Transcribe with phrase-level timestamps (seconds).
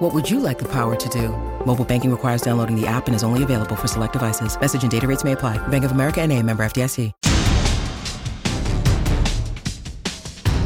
[0.00, 1.28] What would you like the power to do?
[1.66, 4.58] Mobile banking requires downloading the app and is only available for select devices.
[4.58, 5.58] Message and data rates may apply.
[5.68, 7.12] Bank of America and a member FDIC.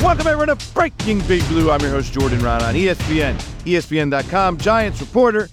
[0.01, 1.73] Welcome everyone to Breaking Big Blue.
[1.73, 3.35] I'm your host Jordan Raanan ESPN,
[3.65, 5.49] ESPN.com, Giants reporter,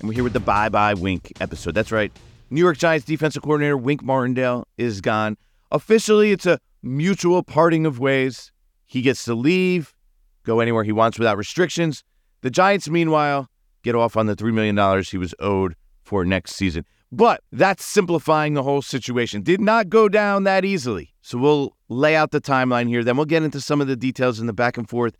[0.00, 1.76] and we're here with the Bye Bye Wink episode.
[1.76, 2.10] That's right.
[2.50, 5.36] New York Giants defensive coordinator Wink Martindale is gone.
[5.70, 8.50] Officially, it's a mutual parting of ways.
[8.86, 9.94] He gets to leave,
[10.42, 12.02] go anywhere he wants without restrictions.
[12.42, 13.48] The Giants, meanwhile,
[13.82, 16.84] get off on the $3 million he was owed for next season.
[17.12, 19.42] But that's simplifying the whole situation.
[19.42, 21.12] Did not go down that easily.
[21.22, 23.02] So we'll lay out the timeline here.
[23.02, 25.16] Then we'll get into some of the details in the back and forth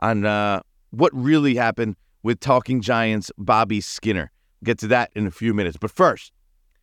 [0.00, 4.32] on uh, what really happened with Talking Giants Bobby Skinner.
[4.64, 5.76] get to that in a few minutes.
[5.76, 6.32] But first,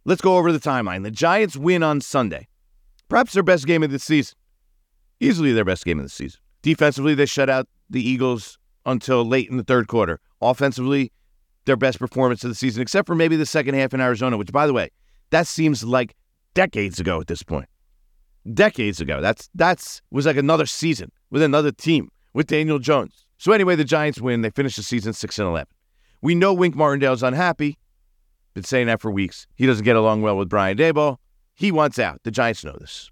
[0.05, 1.03] let's go over the timeline.
[1.03, 2.47] The Giants win on Sunday.
[3.09, 4.37] Perhaps their best game of the season.
[5.19, 6.39] Easily their best game of the season.
[6.61, 10.19] Defensively, they shut out the Eagles until late in the third quarter.
[10.41, 11.11] Offensively,
[11.65, 14.51] their best performance of the season, except for maybe the second half in Arizona, which,
[14.51, 14.89] by the way,
[15.29, 16.15] that seems like
[16.53, 17.67] decades ago at this point.
[18.53, 19.21] Decades ago.
[19.21, 23.25] That's that's was like another season with another team with Daniel Jones.
[23.37, 24.41] So anyway, the Giants win.
[24.41, 25.71] They finish the season six and eleven.
[26.21, 27.77] We know Wink Martindale's unhappy.
[28.53, 29.47] Been saying that for weeks.
[29.55, 31.17] He doesn't get along well with Brian Daboll.
[31.55, 32.19] He wants out.
[32.23, 33.11] The Giants know this.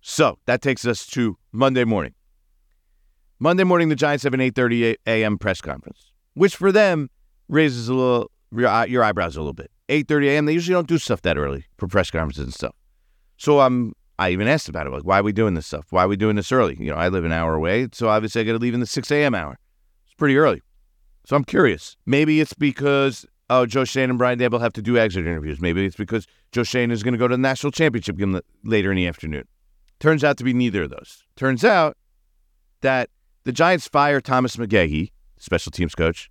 [0.00, 2.14] So that takes us to Monday morning.
[3.38, 5.38] Monday morning, the Giants have an 8:30 a.m.
[5.38, 7.10] press conference, which for them
[7.48, 9.70] raises a little your, eyebrows a little bit.
[9.88, 10.46] 8:30 a.m.
[10.46, 12.74] They usually don't do stuff that early for press conferences and stuff.
[13.36, 14.90] So I'm I even asked about it.
[14.90, 15.86] Like, why are we doing this stuff?
[15.90, 16.76] Why are we doing this early?
[16.78, 18.86] You know, I live an hour away, so obviously I got to leave in the
[18.86, 19.34] 6 a.m.
[19.34, 19.58] hour.
[20.04, 20.62] It's pretty early.
[21.26, 21.96] So I'm curious.
[22.06, 25.60] Maybe it's because oh, Joe Schoen and Brian Daboll have to do exit interviews.
[25.60, 28.90] Maybe it's because Joe Schoen is going to go to the national championship game later
[28.90, 29.44] in the afternoon.
[30.00, 31.24] Turns out to be neither of those.
[31.36, 31.96] Turns out
[32.80, 33.10] that
[33.44, 36.30] the Giants fire Thomas McGaughey, special teams coach.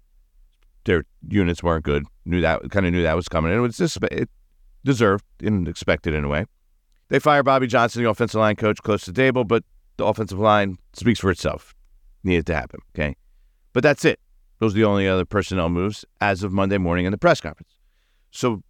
[0.86, 2.06] Their units weren't good.
[2.26, 3.52] Knew that kind of knew that was coming.
[3.52, 4.30] And it was just it
[4.84, 6.46] deserved and expected in a way.
[7.08, 9.64] They fire Bobby Johnson, the offensive line coach, close to Daboll, but
[9.98, 11.74] the offensive line speaks for itself.
[12.24, 12.80] Needed to happen.
[12.94, 13.16] Okay.
[13.72, 14.20] But that's it.
[14.60, 17.76] Those are the only other personnel moves as of Monday morning in the press conference.
[18.32, 18.62] So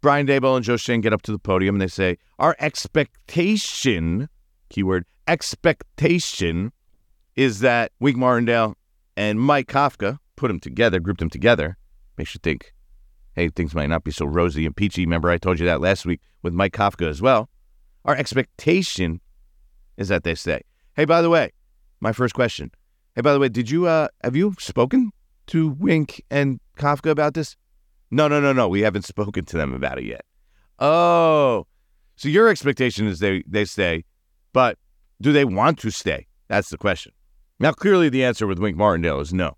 [0.00, 4.28] Brian Daboll and Joe Schoen get up to the podium and they say, Our expectation,
[4.68, 6.72] keyword, expectation
[7.36, 8.76] is that Wink Martindale
[9.16, 11.76] and Mike Kafka put them together, grouped them together.
[12.18, 12.74] Makes you think,
[13.34, 15.02] hey, things might not be so rosy and peachy.
[15.02, 17.48] Remember, I told you that last week with Mike Kafka as well.
[18.04, 19.20] Our expectation
[19.96, 20.62] is that they stay.
[20.94, 21.52] Hey, by the way,
[22.00, 22.70] my first question.
[23.14, 25.12] Hey, by the way, did you uh have you spoken
[25.48, 27.56] to Wink and Kafka about this?
[28.10, 28.68] No, no, no, no.
[28.68, 30.24] We haven't spoken to them about it yet.
[30.78, 31.66] Oh,
[32.16, 34.04] so your expectation is they they stay,
[34.52, 34.78] but
[35.20, 36.26] do they want to stay?
[36.48, 37.12] That's the question.
[37.62, 39.56] Now, clearly, the answer with Wink Martindale is no.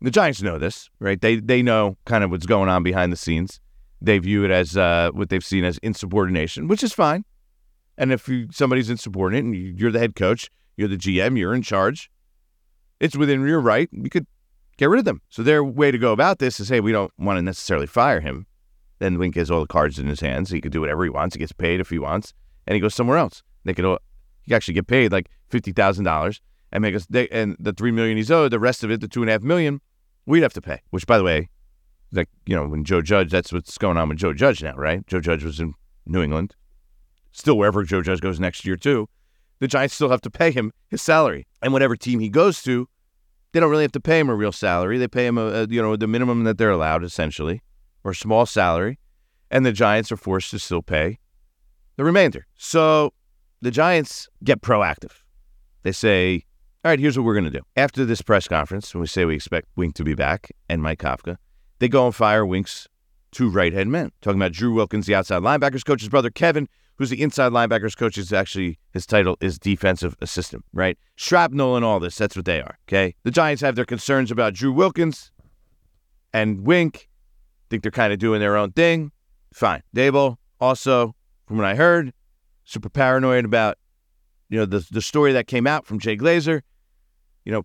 [0.00, 1.20] The Giants know this, right?
[1.20, 3.58] They they know kind of what's going on behind the scenes.
[4.00, 7.24] They view it as uh, what they've seen as insubordination, which is fine.
[7.98, 11.62] And if you, somebody's insubordinate and you're the head coach, you're the GM, you're in
[11.62, 12.12] charge,
[13.00, 13.88] it's within your right.
[13.90, 14.28] You could
[14.76, 15.20] get rid of them.
[15.30, 18.20] So their way to go about this is, hey, we don't want to necessarily fire
[18.20, 18.46] him.
[19.00, 20.50] Then Wink has all the cards in his hands.
[20.50, 21.34] He could do whatever he wants.
[21.34, 22.34] He gets paid if he wants,
[22.68, 23.42] and he goes somewhere else.
[23.64, 23.98] They could
[24.42, 26.40] he actually get paid like fifty thousand dollars
[26.72, 29.08] and make us they, and the three million he's owed, the rest of it, the
[29.08, 29.80] two and a half million,
[30.26, 30.80] we'd have to pay.
[30.90, 31.48] Which, by the way,
[32.12, 35.06] like you know, when Joe Judge, that's what's going on with Joe Judge now, right?
[35.06, 35.74] Joe Judge was in
[36.06, 36.54] New England
[37.32, 39.08] still wherever Joe Judge goes next year too,
[39.58, 41.46] the Giants still have to pay him his salary.
[41.62, 42.88] And whatever team he goes to,
[43.52, 44.98] they don't really have to pay him a real salary.
[44.98, 47.62] They pay him a, a you know the minimum that they're allowed essentially,
[48.04, 48.98] or a small salary,
[49.50, 51.18] and the Giants are forced to still pay
[51.96, 52.46] the remainder.
[52.56, 53.12] So
[53.60, 55.12] the Giants get proactive.
[55.82, 56.44] They say,
[56.84, 59.24] "All right, here's what we're going to do." After this press conference, when we say
[59.24, 61.36] we expect Wink to be back and Mike Kafka,
[61.78, 62.88] they go and fire Wink's
[63.32, 64.10] two right-hand men.
[64.22, 68.18] Talking about Drew Wilkins, the outside linebackers coach's brother Kevin, who's the inside linebackers coach,
[68.18, 70.98] is actually his title is defensive assistant, right?
[71.16, 72.78] Shrapnel and all this, that's what they are.
[72.88, 73.14] Okay.
[73.22, 75.32] The Giants have their concerns about Drew Wilkins
[76.32, 77.08] and Wink.
[77.70, 79.12] Think they're kind of doing their own thing.
[79.52, 79.82] Fine.
[79.94, 81.14] Daboll, also,
[81.46, 82.12] from what I heard,
[82.64, 83.78] super paranoid about,
[84.48, 86.62] you know, the the story that came out from Jay Glazer,
[87.44, 87.62] you know,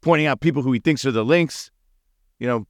[0.00, 1.70] pointing out people who he thinks are the links,
[2.38, 2.66] you know,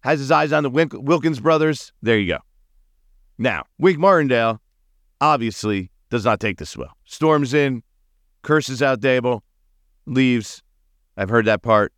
[0.00, 1.92] has his eyes on the Wilkins brothers.
[2.02, 2.38] There you go.
[3.38, 4.60] Now, Wink Martindale
[5.20, 6.96] obviously does not take this well.
[7.04, 7.82] Storms in,
[8.42, 9.40] curses out Daboll,
[10.06, 10.62] leaves.
[11.16, 11.92] I've heard that part.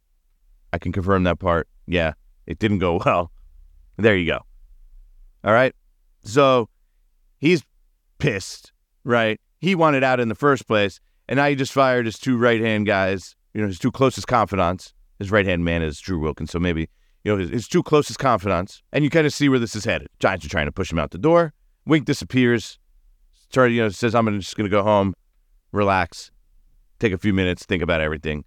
[0.73, 1.69] I can confirm that part.
[1.87, 2.13] Yeah,
[2.47, 3.31] it didn't go well.
[3.97, 4.41] There you go.
[5.45, 5.75] All right.
[6.25, 6.69] So
[7.39, 7.63] he's
[8.19, 8.73] pissed,
[9.05, 9.41] right?
[9.61, 12.61] He wanted out in the first place, and now he just fired his two right
[12.61, 14.95] hand guys, you know, his two closest confidants.
[15.19, 16.89] His right hand man is Drew Wilkins, so maybe,
[17.25, 18.83] you know, his, his two closest confidants.
[18.93, 20.09] And you kind of see where this is headed.
[20.19, 21.53] Giants are trying to push him out the door.
[21.87, 22.79] Wink disappears.
[23.51, 25.15] Started, you know, says, I'm just going to go home,
[25.73, 26.31] relax,
[26.99, 28.45] take a few minutes, think about everything.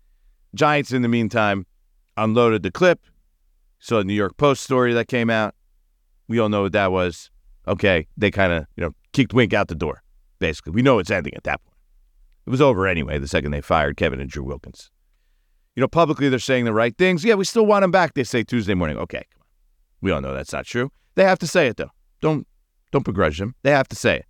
[0.55, 1.65] Giants, in the meantime,
[2.17, 2.99] unloaded the clip.
[3.79, 5.53] So, a New York Post story that came out.
[6.27, 7.29] We all know what that was.
[7.67, 10.01] Okay, they kind of, you know, kicked Wink out the door,
[10.39, 10.71] basically.
[10.71, 11.77] We know it's ending at that point.
[12.47, 14.91] It was over anyway the second they fired Kevin and Drew Wilkins.
[15.75, 17.23] You know, publicly they're saying the right things.
[17.23, 18.97] Yeah, we still want him back, they say Tuesday morning.
[18.97, 19.47] Okay, come on.
[20.01, 20.91] We all know that's not true.
[21.15, 21.91] They have to say it, though.
[22.21, 22.47] Don't
[22.91, 23.55] don't begrudge them.
[23.63, 24.25] They have to say it,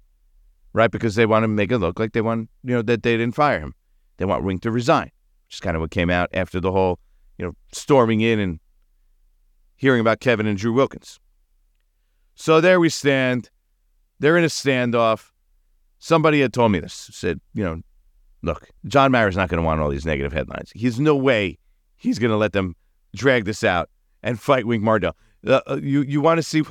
[0.73, 0.89] right?
[0.89, 3.35] Because they want to make it look like they want, you know, that they didn't
[3.35, 3.75] fire him.
[4.17, 5.11] They want Wink to resign,
[5.47, 6.99] which is kind of what came out after the whole,
[7.37, 8.59] you know, storming in and
[9.75, 11.19] hearing about Kevin and Drew Wilkins.
[12.33, 13.49] So there we stand.
[14.19, 15.31] They're in a standoff.
[15.99, 17.09] Somebody had told me this.
[17.11, 17.81] Said, you know,
[18.45, 20.71] look, John Mara's not going to want all these negative headlines.
[20.73, 21.57] He's no way
[21.97, 22.75] he's going to let them
[23.15, 23.89] drag this out
[24.23, 25.15] and fight Wink Martindale.
[25.45, 26.63] Uh, uh you you want to see?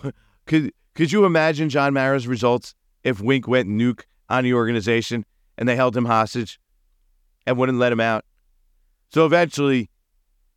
[0.47, 5.25] Could could you imagine John Mara's results if Wink went nuke on the organization
[5.56, 6.61] and they held him hostage
[7.47, 8.25] and wouldn't let him out?
[9.11, 9.91] So eventually,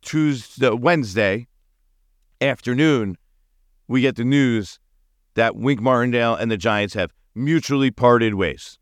[0.02, 1.48] Tuesday, Wednesday
[2.40, 3.16] afternoon,
[3.86, 4.78] we get the news
[5.34, 8.78] that Wink Martindale and the Giants have mutually parted ways.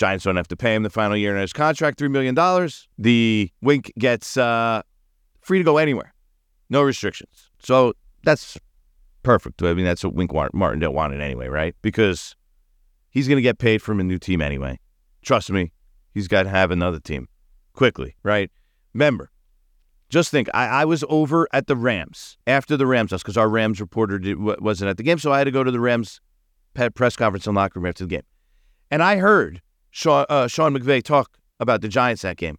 [0.00, 2.34] Giants don't have to pay him the final year in his contract, $3 million.
[2.96, 4.80] The Wink gets uh,
[5.42, 6.14] free to go anywhere,
[6.70, 7.50] no restrictions.
[7.58, 7.92] So
[8.24, 8.56] that's
[9.22, 9.62] perfect.
[9.62, 11.76] I mean, that's what Wink Martindale wanted anyway, right?
[11.82, 12.34] Because
[13.10, 14.78] he's going to get paid from a new team anyway.
[15.20, 15.70] Trust me,
[16.14, 17.28] he's got to have another team
[17.74, 18.50] quickly, right?
[18.94, 19.30] Remember,
[20.08, 23.50] just think, I, I was over at the Rams after the Rams lost because our
[23.50, 26.22] Rams reporter did, wasn't at the game, so I had to go to the Rams
[26.94, 28.22] press conference and locker room after the game.
[28.90, 32.56] And I heard Sean, uh, Sean McVay talk about the Giants that game.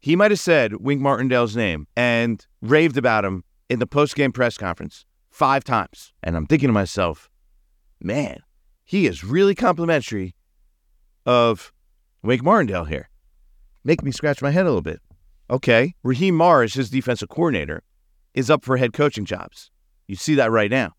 [0.00, 4.32] He might have said Wink Martindale's name and raved about him in the post game
[4.32, 6.12] press conference five times.
[6.22, 7.28] And I'm thinking to myself,
[8.00, 8.40] man,
[8.84, 10.34] he is really complimentary
[11.24, 11.72] of
[12.22, 13.08] Wink Martindale here.
[13.84, 15.00] Make me scratch my head a little bit.
[15.48, 17.82] Okay, Raheem Morris, his defensive coordinator,
[18.34, 19.70] is up for head coaching jobs.
[20.08, 20.92] You see that right now.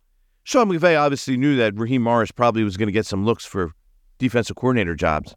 [0.43, 3.71] Sean McVay obviously knew that Raheem Morris probably was going to get some looks for
[4.17, 5.35] defensive coordinator jobs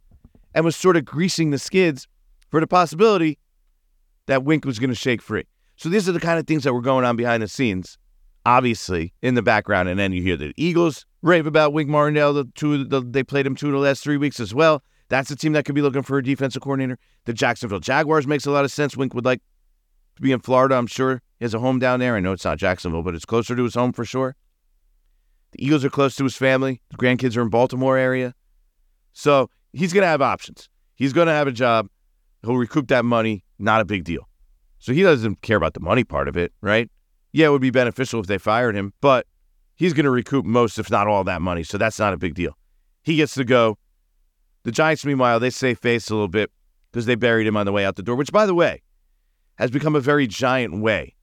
[0.53, 2.07] and was sort of greasing the skids
[2.49, 3.37] for the possibility
[4.27, 5.45] that Wink was going to shake free.
[5.77, 7.97] So these are the kind of things that were going on behind the scenes,
[8.45, 9.89] obviously in the background.
[9.89, 12.33] And then you hear the Eagles rave about Wink Martindale.
[12.33, 14.83] The two the, they played him two of the last three weeks as well.
[15.09, 16.97] That's a team that could be looking for a defensive coordinator.
[17.25, 18.95] The Jacksonville Jaguars makes a lot of sense.
[18.95, 19.41] Wink would like
[20.15, 21.21] to be in Florida, I'm sure.
[21.39, 22.15] He has a home down there.
[22.15, 24.35] I know it's not Jacksonville, but it's closer to his home for sure.
[25.51, 26.81] The Eagles are close to his family.
[26.91, 28.33] The grandkids are in Baltimore area.
[29.13, 30.69] So he's going to have options.
[30.95, 31.87] He's going to have a job.
[32.43, 33.43] He'll recoup that money.
[33.59, 34.27] Not a big deal.
[34.79, 36.89] So he doesn't care about the money part of it, right?
[37.33, 39.27] Yeah, it would be beneficial if they fired him, but
[39.75, 41.63] he's going to recoup most, if not all, that money.
[41.63, 42.57] So that's not a big deal.
[43.03, 43.77] He gets to go.
[44.63, 46.51] The Giants, meanwhile, they save face a little bit
[46.91, 48.81] because they buried him on the way out the door, which, by the way,
[49.55, 51.15] has become a very giant way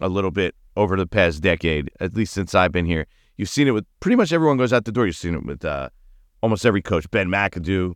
[0.00, 3.06] a little bit over the past decade, at least since I've been here.
[3.36, 5.06] You've seen it with pretty much everyone goes out the door.
[5.06, 5.88] You've seen it with uh,
[6.44, 7.94] almost every coach Ben McAdoo,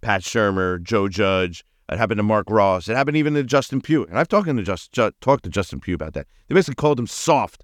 [0.00, 1.62] Pat Shurmur, Joe Judge.
[1.90, 2.88] It happened to Marc Ross.
[2.88, 4.06] It happened even to Justin Pugh.
[4.06, 6.26] And I've talked to, Just, Ju- talked to Justin Pugh about that.
[6.48, 7.62] They basically called him soft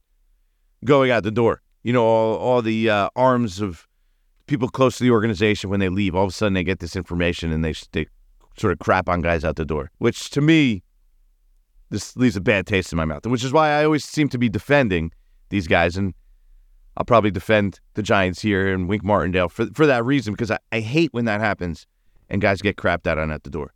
[0.84, 1.62] going out the door.
[1.82, 3.88] You know, all, all the uh, arms of
[4.46, 6.96] people close to the organization when they leave, all of a sudden they get this
[6.96, 8.06] information and they, they
[8.58, 10.82] sort of crap on guys out the door, which to me,
[11.88, 14.38] this leaves a bad taste in my mouth, which is why I always seem to
[14.38, 15.12] be defending
[15.48, 15.96] these guys.
[15.96, 16.12] And
[16.96, 20.58] I'll probably defend the Giants here and Wink Martindale for, for that reason, because I,
[20.72, 21.86] I hate when that happens
[22.28, 23.72] and guys get crapped out on at the door.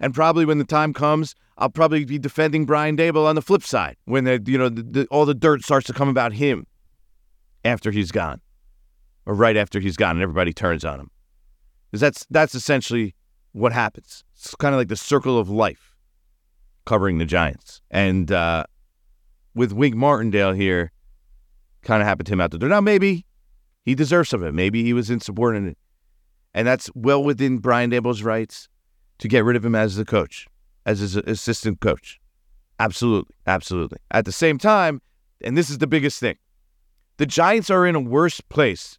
[0.00, 3.62] And probably when the time comes, I'll probably be defending Brian Daboll on the flip
[3.62, 6.66] side when the, you know the, the, all the dirt starts to come about him
[7.64, 8.40] after he's gone
[9.26, 11.10] or right after he's gone and everybody turns on him.
[11.90, 13.14] Because that's that's essentially
[13.52, 14.24] what happens.
[14.36, 15.96] It's kind of like the circle of life
[16.84, 17.82] covering the Giants.
[17.90, 18.64] And uh,
[19.54, 20.92] with Wink Martindale here,
[21.88, 22.68] kind of happened to him out the door.
[22.68, 23.24] Now maybe
[23.86, 24.54] he deserves some of it.
[24.54, 25.78] Maybe he was insubordinate.
[26.52, 28.68] And that's well within Brian Daboll's rights
[29.18, 30.46] to get rid of him as the coach,
[30.84, 32.20] as his assistant coach.
[32.78, 33.34] Absolutely.
[33.46, 33.98] Absolutely.
[34.10, 35.00] At the same time,
[35.42, 36.36] and this is the biggest thing,
[37.16, 38.98] the Giants are in a worse place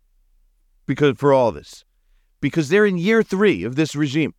[0.88, 1.86] because for all this,
[2.42, 4.34] because they're in year three of this regime.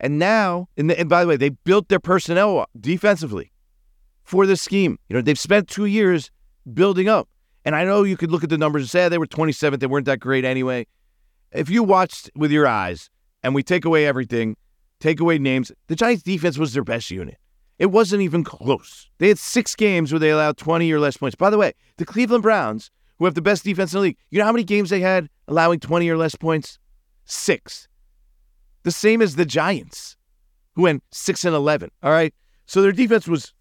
[0.00, 3.52] And now, and, the, and by the way, they built their personnel defensively
[4.22, 4.98] for this scheme.
[5.08, 6.30] You know, they've spent two years
[6.74, 7.28] building up.
[7.64, 9.80] And I know you could look at the numbers and say ah, they were 27th,
[9.80, 10.86] they weren't that great anyway.
[11.52, 13.08] If you watched with your eyes
[13.42, 14.56] and we take away everything,
[15.00, 17.38] take away names, the Giants defense was their best unit.
[17.78, 19.08] It wasn't even close.
[19.18, 21.34] They had six games where they allowed 20 or less points.
[21.34, 24.38] By the way, the Cleveland Browns, who have the best defense in the league, you
[24.38, 26.78] know how many games they had allowing 20 or less points?
[27.24, 27.88] Six.
[28.82, 30.16] The same as the Giants,
[30.74, 31.90] who went 6 and 11.
[32.02, 32.34] All right.
[32.66, 33.52] So their defense was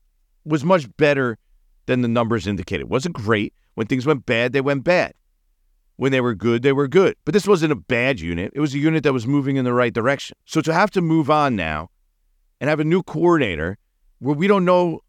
[0.45, 1.37] was much better
[1.85, 2.81] than the numbers indicated.
[2.81, 3.53] It wasn't great.
[3.75, 5.13] When things went bad, they went bad.
[5.97, 7.15] When they were good, they were good.
[7.25, 8.51] But this wasn't a bad unit.
[8.55, 10.35] It was a unit that was moving in the right direction.
[10.45, 11.89] So to have to move on now
[12.59, 13.77] and have a new coordinator
[14.19, 15.01] where we don't know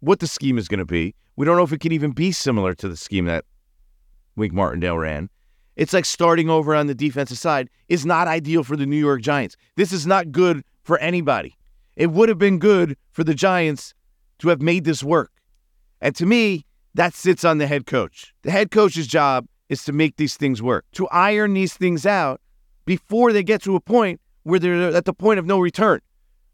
[0.00, 2.32] what the scheme is going to be, we don't know if it can even be
[2.32, 3.44] similar to the scheme that
[4.36, 5.28] Wink Martindale ran.
[5.76, 9.22] It's like starting over on the defensive side is not ideal for the New York
[9.22, 9.56] Giants.
[9.76, 11.56] This is not good for anybody.
[11.96, 13.94] It would have been good for the Giants
[14.38, 15.30] to have made this work.
[16.00, 18.34] And to me, that sits on the head coach.
[18.42, 22.40] The head coach's job is to make these things work, to iron these things out
[22.84, 26.00] before they get to a point where they're at the point of no return,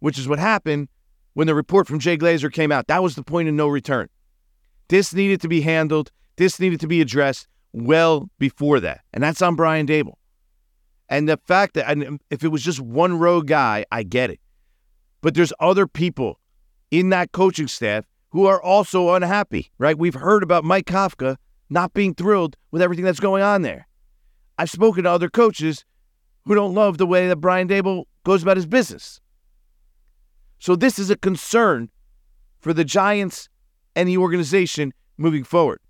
[0.00, 0.88] which is what happened
[1.34, 2.86] when the report from Jay Glazer came out.
[2.88, 4.08] That was the point of no return.
[4.88, 9.00] This needed to be handled, this needed to be addressed well before that.
[9.12, 10.16] And that's on Brian Daboll.
[11.08, 14.40] And the fact that and if it was just one rogue guy, I get it.
[15.22, 16.40] But there's other people
[16.90, 19.98] in that coaching staff who are also unhappy, right?
[19.98, 21.36] We've heard about Mike Kafka
[21.70, 23.86] not being thrilled with everything that's going on there.
[24.58, 25.84] I've spoken to other coaches
[26.44, 29.20] who don't love the way that Brian Daboll goes about his business.
[30.58, 31.90] So this is a concern
[32.60, 33.48] for the Giants
[33.94, 35.80] and the organization moving forward.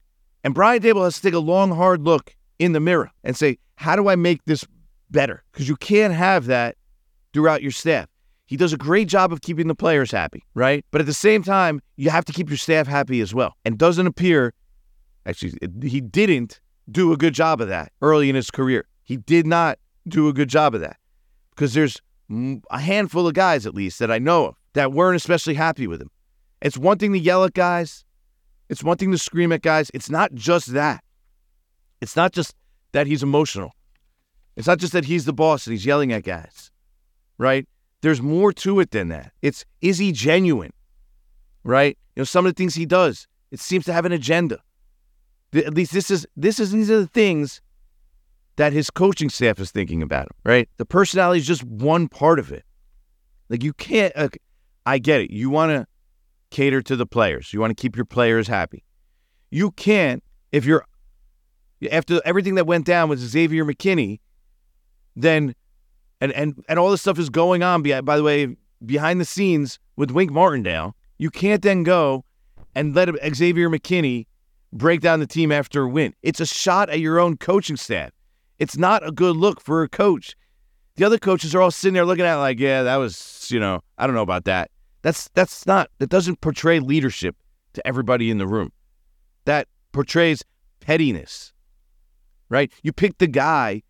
[0.44, 3.58] And Brian Daboll has to take a long, hard look in the mirror and say,
[3.76, 4.64] how do I make this
[5.10, 5.44] better?
[5.52, 6.76] Because you can't have that
[7.32, 8.08] throughout your staff.
[8.46, 10.84] He does a great job of keeping the players happy, right?
[10.92, 13.54] But at the same time, you have to keep your staff happy as well.
[13.64, 14.54] And doesn't appear,
[15.26, 16.60] actually, he didn't
[16.90, 18.86] do a good job of that early in his career.
[19.02, 20.96] He did not do a good job of that
[21.50, 22.00] because there's
[22.70, 26.00] a handful of guys, at least, that I know of that weren't especially happy with
[26.00, 26.10] him.
[26.62, 28.04] It's one thing to yell at guys,
[28.68, 29.90] it's one thing to scream at guys.
[29.94, 31.02] It's not just that.
[32.00, 32.54] It's not just
[32.92, 33.72] that he's emotional.
[34.56, 36.70] It's not just that he's the boss and he's yelling at guys,
[37.38, 37.66] right?
[38.06, 39.32] There's more to it than that.
[39.42, 40.72] It's is he genuine?
[41.64, 41.98] Right?
[42.14, 44.60] You know, some of the things he does, it seems to have an agenda.
[45.52, 47.60] At least this is this is these are the things
[48.54, 50.68] that his coaching staff is thinking about him, right?
[50.76, 52.62] The personality is just one part of it.
[53.48, 54.28] Like you can't uh,
[54.86, 55.32] I get it.
[55.32, 55.84] You want to
[56.50, 57.52] cater to the players.
[57.52, 58.84] You want to keep your players happy.
[59.50, 60.22] You can't
[60.52, 60.86] if you're
[61.90, 64.20] after everything that went down with Xavier McKinney,
[65.16, 65.56] then
[66.20, 67.82] and and and all this stuff is going on.
[67.82, 72.24] By the way, behind the scenes with Wink Martindale, you can't then go
[72.74, 74.26] and let Xavier McKinney
[74.72, 76.14] break down the team after a win.
[76.22, 78.10] It's a shot at your own coaching staff.
[78.58, 80.34] It's not a good look for a coach.
[80.96, 83.82] The other coaches are all sitting there looking at like, yeah, that was, you know,
[83.98, 84.70] I don't know about that.
[85.02, 87.36] That's that's not that doesn't portray leadership
[87.74, 88.72] to everybody in the room.
[89.44, 90.42] That portrays
[90.80, 91.52] pettiness.
[92.48, 92.72] Right?
[92.82, 93.82] You pick the guy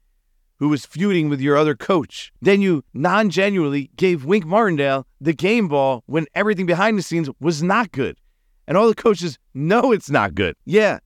[0.59, 2.33] who was feuding with your other coach.
[2.41, 7.29] Then you non genuinely gave Wink Martindale the game ball when everything behind the scenes
[7.41, 8.19] was not good.
[8.67, 10.57] And all the coaches know it's not good.
[10.65, 10.99] Yeah,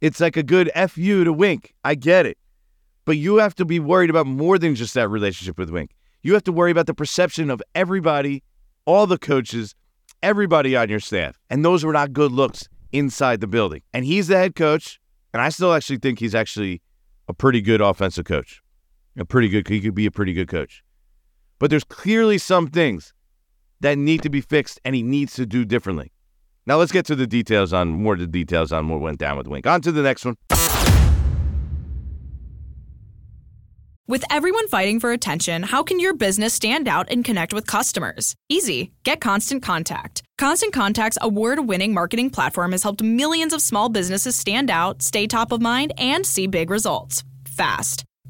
[0.00, 1.74] it's like a good FU to Wink.
[1.84, 2.38] I get it.
[3.04, 5.90] But you have to be worried about more than just that relationship with Wink.
[6.22, 8.42] You have to worry about the perception of everybody,
[8.84, 9.74] all the coaches,
[10.22, 11.38] everybody on your staff.
[11.50, 13.82] And those were not good looks inside the building.
[13.92, 14.98] And he's the head coach.
[15.32, 16.80] And I still actually think he's actually
[17.28, 18.60] a pretty good offensive coach
[19.16, 19.68] a pretty good.
[19.68, 20.82] He could be a pretty good coach.
[21.58, 23.14] But there's clearly some things
[23.80, 26.12] that need to be fixed, and he needs to do differently.
[26.66, 29.36] Now let's get to the details on more of the details on what went down
[29.36, 29.66] with Wink.
[29.66, 30.36] On to the next one.
[34.08, 38.36] With everyone fighting for attention, how can your business stand out and connect with customers?
[38.48, 38.92] Easy.
[39.02, 40.22] Get Constant Contact.
[40.38, 45.26] Constant Contact's award winning marketing platform has helped millions of small businesses stand out, stay
[45.26, 48.05] top of mind, and see big results fast.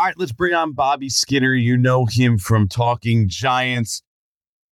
[0.00, 1.52] All right, let's bring on Bobby Skinner.
[1.52, 4.02] You know him from Talking Giants.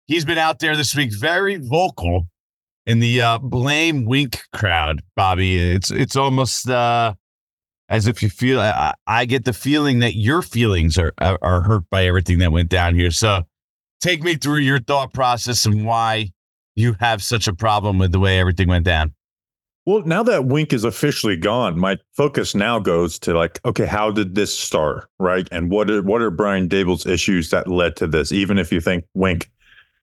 [0.06, 2.28] He's been out there this week, very vocal
[2.86, 5.02] in the uh, blame wink crowd.
[5.16, 7.14] Bobby, it's it's almost uh,
[7.88, 8.60] as if you feel.
[8.60, 12.52] I, I, get the feeling that your feelings are, are are hurt by everything that
[12.52, 13.10] went down here.
[13.10, 13.42] So,
[14.00, 16.30] take me through your thought process and why
[16.76, 19.15] you have such a problem with the way everything went down.
[19.86, 24.10] Well, now that Wink is officially gone, my focus now goes to like, okay, how
[24.10, 25.48] did this start, right?
[25.52, 28.32] And what are what are Brian Daboll's issues that led to this?
[28.32, 29.48] Even if you think Wink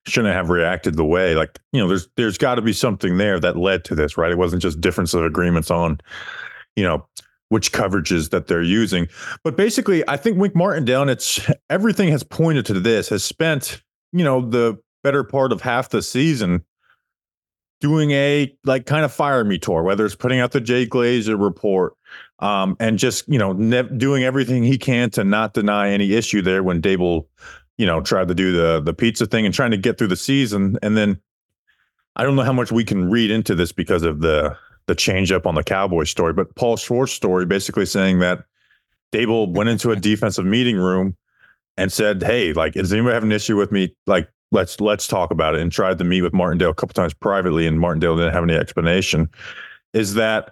[0.07, 3.41] shouldn't have reacted the way, like you know, there's there's got to be something there
[3.41, 4.31] that led to this, right?
[4.31, 5.99] It wasn't just difference of agreements on,
[6.77, 7.05] you know,
[7.49, 9.09] which coverages that they're using.
[9.43, 13.81] But basically, I think Wink Martindale, it's everything has pointed to this, has spent
[14.13, 16.63] you know the better part of half the season
[17.83, 21.37] doing a like kind of fire me tour, whether it's putting out the Jay Glazer
[21.37, 21.95] report
[22.39, 26.41] um, and just you know ne- doing everything he can to not deny any issue
[26.41, 27.25] there when Daboll,
[27.77, 30.15] you know, tried to do the the pizza thing and trying to get through the
[30.15, 30.77] season.
[30.81, 31.19] And then
[32.15, 34.55] I don't know how much we can read into this because of the
[34.87, 38.45] the change up on the Cowboy story, but Paul Schwartz story basically saying that
[39.11, 41.17] Daboll went into a defensive meeting room
[41.75, 45.31] and said, "Hey, like, does anybody have an issue with me like let's let's talk
[45.31, 48.33] about it and tried to meet with Martindale a couple times privately and Martindale didn't
[48.33, 49.29] have any explanation
[49.93, 50.51] is that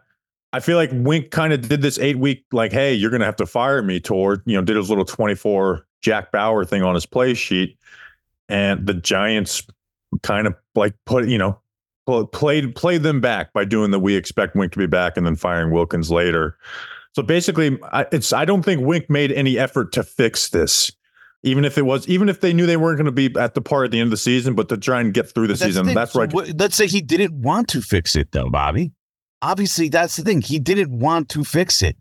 [0.53, 3.37] I feel like Wink kind of did this eight week like hey you're gonna have
[3.37, 7.05] to fire me toward you know did his little 24 Jack Bauer thing on his
[7.05, 7.77] play sheet
[8.49, 9.65] and the Giants
[10.23, 11.57] kind of like put you know
[12.31, 15.35] played played them back by doing the we expect Wink to be back and then
[15.35, 16.57] firing Wilkins later.
[17.13, 17.77] So basically,
[18.11, 20.91] it's I don't think Wink made any effort to fix this
[21.43, 23.61] even if it was even if they knew they weren't going to be at the
[23.61, 25.63] part at the end of the season but to try and get through the that's
[25.63, 28.91] season the that's right so let's say he didn't want to fix it though bobby.
[29.43, 30.41] Obviously that's the thing.
[30.41, 31.97] He didn't want to fix it.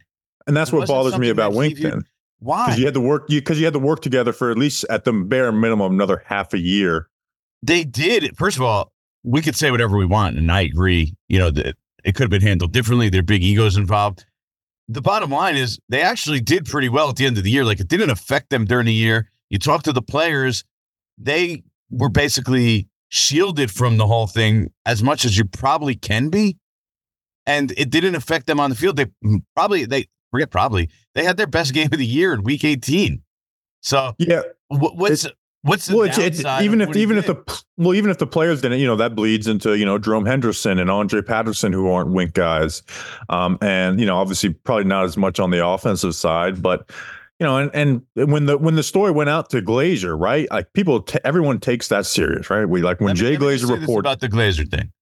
[0.47, 2.05] And that's it what bothers me about wink then
[2.41, 2.67] why?
[2.67, 5.05] Because you had to work because you had to work together for at least at
[5.05, 7.09] the bare minimum another half a year.
[7.63, 8.37] They did.
[8.37, 11.77] First of all we could say whatever we want and i agree you know that
[12.05, 13.09] it could have been handled differently.
[13.09, 14.25] There are big egos involved.
[14.89, 17.65] The bottom line is they actually did pretty well at the end of the year.
[17.65, 19.30] Like it didn't affect them during the year.
[19.51, 20.65] You talk to the players,
[21.19, 26.57] they were basically shielded from the whole thing as much as you probably can be.
[27.47, 28.97] And it didn't affect them on the field.
[28.97, 29.07] They
[29.57, 33.23] probably, they forget probably, they had their best game of the year in week 18.
[33.83, 35.27] So, yeah, what's,
[35.63, 38.63] What's the well, it's, it's, even if even if the well even if the players
[38.63, 42.11] didn't, you know, that bleeds into you know Jerome Henderson and Andre Patterson who aren't
[42.13, 42.83] wink guys,
[43.29, 46.91] um, and you know obviously probably not as much on the offensive side, but
[47.41, 50.49] you know, and and when the when the story went out to Glazer, right?
[50.51, 52.67] Like people, t- everyone takes that serious, right?
[52.67, 54.93] We like when Jay Glazer reported about the Glazer thing.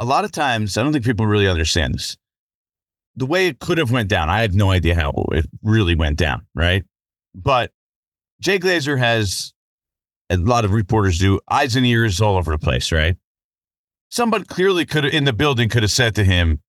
[0.00, 2.16] A lot of times, I don't think people really understand this.
[3.14, 6.18] The way it could have went down, I have no idea how it really went
[6.18, 6.84] down, right?
[7.32, 7.70] But
[8.40, 9.54] Jay Glazer has
[10.30, 13.16] a lot of reporters do eyes and ears all over the place, right?
[14.10, 16.60] Somebody clearly could have in the building could have said to him,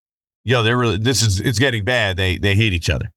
[0.44, 2.16] "Yo, they're really this is it's getting bad.
[2.16, 3.12] They they hate each other."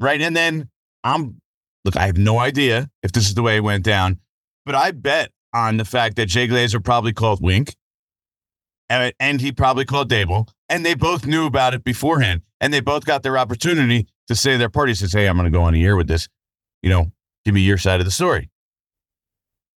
[0.00, 0.20] Right?
[0.20, 0.68] And then
[1.04, 1.40] I'm
[1.84, 4.18] look, I have no idea if this is the way it went down,
[4.66, 7.74] but I bet on the fact that Jay Glazer probably called Wink
[8.90, 12.80] and, and he probably called Daboll, and they both knew about it beforehand, and they
[12.80, 15.74] both got their opportunity to say their party says, "Hey, I'm going to go on
[15.74, 16.28] a year with this."
[16.82, 17.12] You know,
[17.48, 18.50] Give me your side of the story.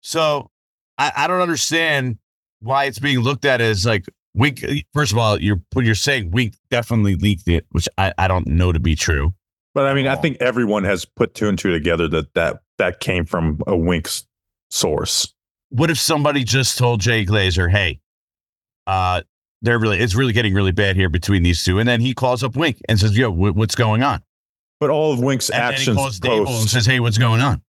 [0.01, 0.49] So
[0.97, 2.17] I, I don't understand
[2.59, 4.03] why it's being looked at as like
[4.33, 4.61] Wink.
[4.93, 8.73] First of all, you're you're saying Wink definitely leaked it, which I, I don't know
[8.73, 9.33] to be true.
[9.73, 12.99] But I mean, I think everyone has put two and two together that that that
[12.99, 14.27] came from a Wink's
[14.69, 15.33] source.
[15.69, 18.01] What if somebody just told Jay Glazer, "Hey,
[18.87, 19.21] uh,
[19.61, 22.43] they're really it's really getting really bad here between these two," and then he calls
[22.43, 24.21] up Wink and says, "Yo, w- what's going on?"
[24.79, 27.61] But all of Wink's And actions calls Daboll and says, "Hey, what's going on?"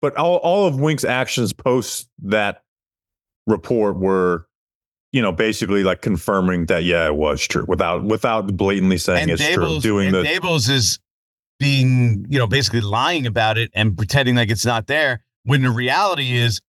[0.00, 2.62] but all, all of Wink's actions post that
[3.46, 4.46] report were,
[5.12, 9.30] you know, basically like confirming that yeah, it was true without without blatantly saying and
[9.32, 9.80] it's true.
[9.80, 10.98] Doing and the Daboll's is
[11.60, 15.22] being, you know, basically lying about it and pretending like it's not there.
[15.44, 16.60] When the reality is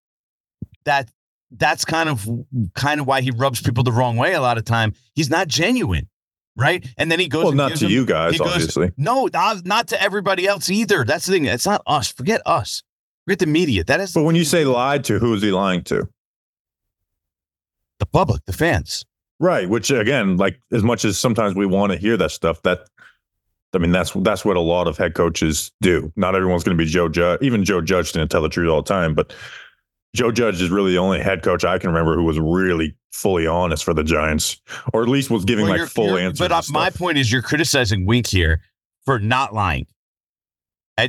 [0.85, 1.09] that
[1.49, 2.27] that's kind of
[2.75, 4.93] kind of why he rubs people the wrong way a lot of time.
[5.15, 6.07] He's not genuine,
[6.55, 6.85] right?
[6.97, 7.45] And then he goes.
[7.45, 8.91] well, not to them- you guys, goes- obviously.
[8.97, 11.03] No, not, not to everybody else either.
[11.03, 11.45] That's the thing.
[11.45, 12.11] It's not us.
[12.11, 12.83] Forget us.
[13.25, 13.83] Forget the media.
[13.83, 16.07] That is But when you say lied to, who is he lying to?
[17.99, 19.05] the public, the fans.
[19.39, 19.69] Right.
[19.69, 22.87] Which again, like as much as sometimes we want to hear that stuff, that
[23.73, 26.11] I mean, that's that's what a lot of head coaches do.
[26.15, 27.39] Not everyone's going to be Joe Judge.
[27.41, 29.33] Even Joe Judge didn't tell the truth all the time, but
[30.15, 33.47] Joe Judge is really the only head coach I can remember who was really fully
[33.47, 34.59] honest for the Giants,
[34.93, 36.39] or at least was giving Well, like full answers.
[36.39, 38.61] But uh, my point is, you're criticizing Wink here
[39.05, 39.87] for not lying.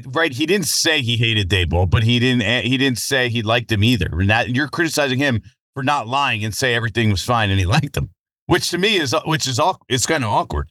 [0.07, 0.33] Right?
[0.33, 2.43] He didn't say he hated Daboll, but he didn't.
[2.43, 4.09] eh, He didn't say he liked him either.
[4.13, 5.43] And that you're criticizing him
[5.75, 8.11] for not lying and say everything was fine and he liked him,
[8.47, 10.71] which to me is which is all It's kind of awkward.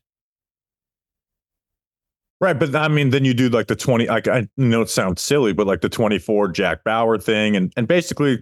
[2.42, 4.08] Right, but I mean, then you do like the twenty.
[4.08, 7.88] Like I know it sounds silly, but like the twenty-four Jack Bauer thing, and and
[7.88, 8.42] basically,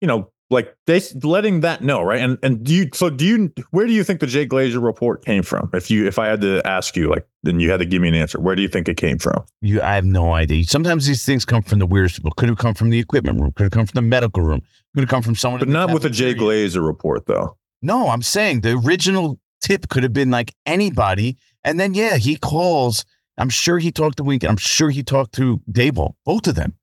[0.00, 2.20] you know, like they letting that know, right?
[2.20, 5.22] And and do you so do you where do you think the Jay Glazer report
[5.26, 5.68] came from?
[5.74, 8.08] If you if I had to ask you, like, then you had to give me
[8.08, 8.40] an answer.
[8.40, 9.44] Where do you think it came from?
[9.60, 10.64] You, I have no idea.
[10.64, 12.30] Sometimes these things come from the weirdest people.
[12.32, 13.52] Could have come from the equipment room.
[13.52, 14.62] Could have come from the medical room.
[14.94, 15.58] Could have come from someone.
[15.58, 16.34] But not with the Jay.
[16.34, 17.58] Glazer report, though.
[17.82, 21.36] No, I'm saying the original tip could have been like anybody.
[21.62, 23.04] And then, yeah, he calls.
[23.38, 24.44] I'm sure he talked to Wink.
[24.44, 26.74] I'm sure he talked to Daboll, both of them.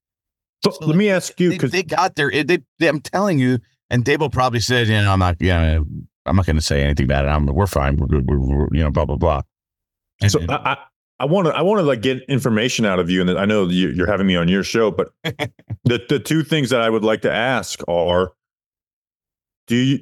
[0.63, 2.29] So, So, let me ask you because they got there.
[2.29, 3.59] They, they, I'm telling you.
[3.89, 5.79] And Daboll probably said, you know, I'm not, yeah,
[6.25, 7.29] I'm not going to say anything about it.
[7.29, 7.97] I'm, we're fine.
[7.97, 8.29] We're good.
[8.29, 9.41] We're, we're you know, blah, blah, blah.
[10.21, 10.77] And, so and- I, I
[11.21, 13.67] I want to I want to like get information out of you, and I know
[13.67, 17.03] you, you're having me on your show, but the the two things that I would
[17.03, 18.31] like to ask are:
[19.67, 19.99] Do you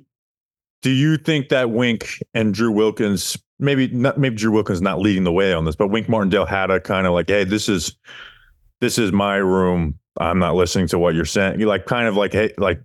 [0.81, 5.23] do you think that Wink and Drew Wilkins maybe not maybe Drew Wilkins not leading
[5.23, 7.95] the way on this, but Wink Martindale had a kind of like, hey, this is
[8.81, 9.99] this is my room.
[10.19, 11.59] I'm not listening to what you're saying.
[11.59, 12.81] You like kind of like hey like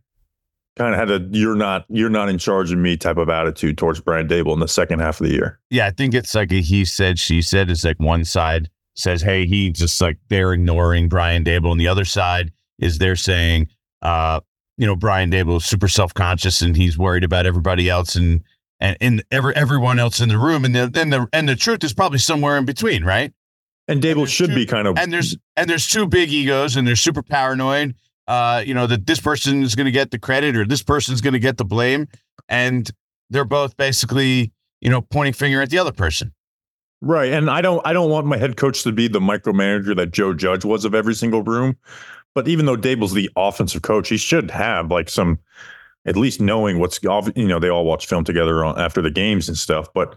[0.77, 3.79] kind of had a you're not you're not in charge of me type of attitude
[3.79, 5.61] towards Brian Daboll in the second half of the year.
[5.71, 7.71] yeah, I think it's like a he said, she said.
[7.71, 11.73] It's like one side says, hey, he just like they're ignoring Brian Daboll.
[11.73, 13.69] And the other side is they're saying,
[14.03, 14.41] uh,
[14.77, 18.43] you know, Brian Daboll is super self conscious and he's worried about everybody else and
[18.85, 20.65] and, and every, everyone else in the room.
[20.65, 23.33] And then the, and the and the truth is probably somewhere in between, right?
[23.89, 26.77] And Daboll there's should two- be kind of And there's and there's two big egos
[26.77, 27.95] and they're super paranoid.
[28.27, 31.39] Uh, you know, that this person is gonna get the credit or this person's gonna
[31.39, 32.09] get the blame.
[32.49, 32.91] And
[33.31, 36.33] they're both basically, you know, pointing finger at the other person.
[37.01, 37.33] Right.
[37.33, 40.35] And I don't I don't want my head coach to be the micromanager that Joe
[40.35, 41.77] Judge was of every single room.
[42.35, 45.39] But even though Daboll's the offensive coach, he should have like some
[46.07, 49.49] at least knowing what's you know, they all watch film together on, after the games
[49.49, 49.89] and stuff.
[49.95, 50.17] But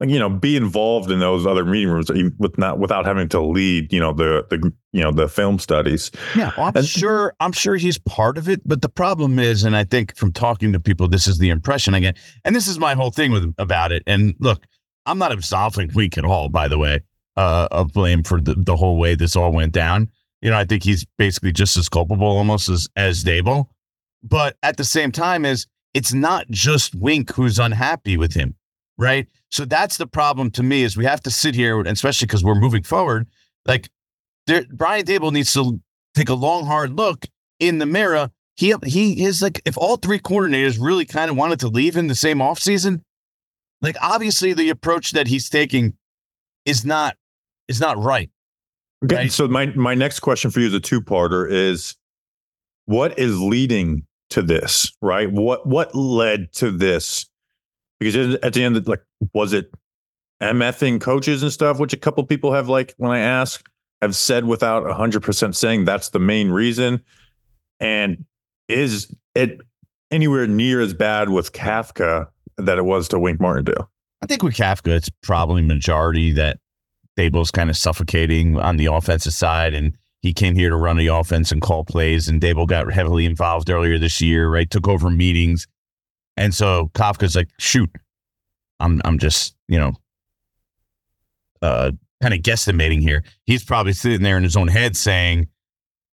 [0.00, 3.40] like, you know, be involved in those other meeting rooms with not without having to
[3.40, 6.10] lead, you know, the the you know, the film studies.
[6.34, 7.34] Yeah, well, I'm And- sure.
[7.40, 10.72] I'm sure he's part of it, but the problem is, and I think from talking
[10.72, 13.54] to people, this is the impression I get, and this is my whole thing with
[13.58, 14.02] about it.
[14.06, 14.64] And look,
[15.06, 17.00] I'm not absolving Week at all, by the way,
[17.36, 20.08] uh, of blame for the, the whole way this all went down.
[20.42, 23.66] You know, I think he's basically just as culpable, almost as as Daboll.
[24.22, 28.54] But at the same time, is it's not just Wink who's unhappy with him,
[28.98, 29.26] right?
[29.50, 30.82] So that's the problem to me.
[30.82, 33.26] Is we have to sit here, and especially because we're moving forward,
[33.66, 33.88] like
[34.46, 35.80] there, Brian Daboll needs to
[36.14, 37.26] take a long, hard look
[37.58, 38.30] in the mirror.
[38.56, 42.08] He he is like if all three coordinators really kind of wanted to leave in
[42.08, 43.02] the same offseason,
[43.80, 45.94] like obviously the approach that he's taking
[46.66, 47.16] is not
[47.68, 48.30] is not right.
[49.04, 49.16] Okay.
[49.16, 49.32] Right.
[49.32, 51.96] So my my next question for you is a two-parter is
[52.84, 55.30] what is leading to this, right?
[55.30, 57.26] What what led to this?
[57.98, 59.02] Because at the end of like
[59.34, 59.72] was it
[60.42, 63.64] MFing coaches and stuff, which a couple people have like when I ask
[64.00, 67.02] have said without 100% saying that's the main reason
[67.80, 68.24] and
[68.68, 69.60] is it
[70.10, 73.90] anywhere near as bad with Kafka that it was to Wink Martindale?
[74.22, 76.58] I think with Kafka, it's probably majority that
[77.18, 81.06] Daboll's kind of suffocating on the offensive side, and he came here to run the
[81.08, 84.70] offense and call plays, and Daboll got heavily involved earlier this year, right?
[84.70, 85.66] Took over meetings.
[86.36, 87.90] And so Kafka's like, shoot,
[88.78, 89.92] I'm I'm just, you know,
[91.62, 93.24] uh kind of guesstimating here.
[93.44, 95.48] He's probably sitting there in his own head saying,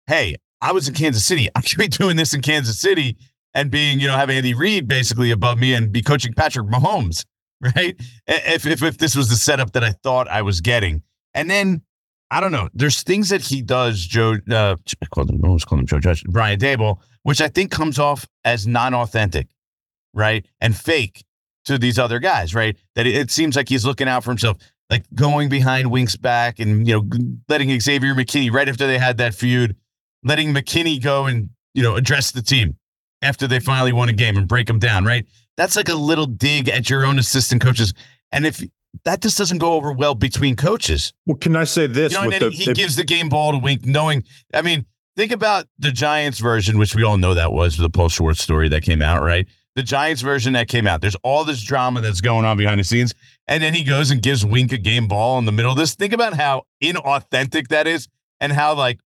[0.06, 1.48] Hey, I was in Kansas City.
[1.54, 3.16] I should be doing this in Kansas City
[3.54, 7.24] and being, you know, have Andy Reid basically above me and be coaching Patrick Mahomes,
[7.60, 7.96] right?
[8.26, 11.02] If, if, if this was the setup that I thought I was getting.
[11.34, 11.82] And then
[12.30, 12.68] I don't know.
[12.74, 14.36] There's things that he does, Joe.
[14.50, 18.26] Uh, I called him, almost him Joe Judge, Brian Daboll, which I think comes off
[18.44, 19.48] as non-authentic,
[20.12, 21.24] right, and fake
[21.66, 22.76] to these other guys, right?
[22.94, 24.56] That it seems like he's looking out for himself,
[24.90, 27.08] like going behind Wink's back and you know
[27.48, 29.76] letting Xavier McKinney right after they had that feud,
[30.24, 32.76] letting McKinney go and you know address the team
[33.22, 35.26] after they finally won a game and break them down, right?
[35.56, 37.94] That's like a little dig at your own assistant coaches,
[38.32, 38.64] and if
[39.04, 41.12] that just doesn't go over well between coaches.
[41.26, 42.12] Well, can I say this?
[42.12, 44.24] You know, the, he gives the game ball to Wink, knowing.
[44.54, 48.08] I mean, think about the Giants version, which we all know that was the Paul
[48.08, 49.46] Schwartz story that came out, right?
[49.74, 51.00] The Giants version that came out.
[51.00, 53.14] There's all this drama that's going on behind the scenes,
[53.46, 55.94] and then he goes and gives Wink a game ball in the middle of this.
[55.94, 58.08] Think about how inauthentic that is,
[58.40, 59.00] and how like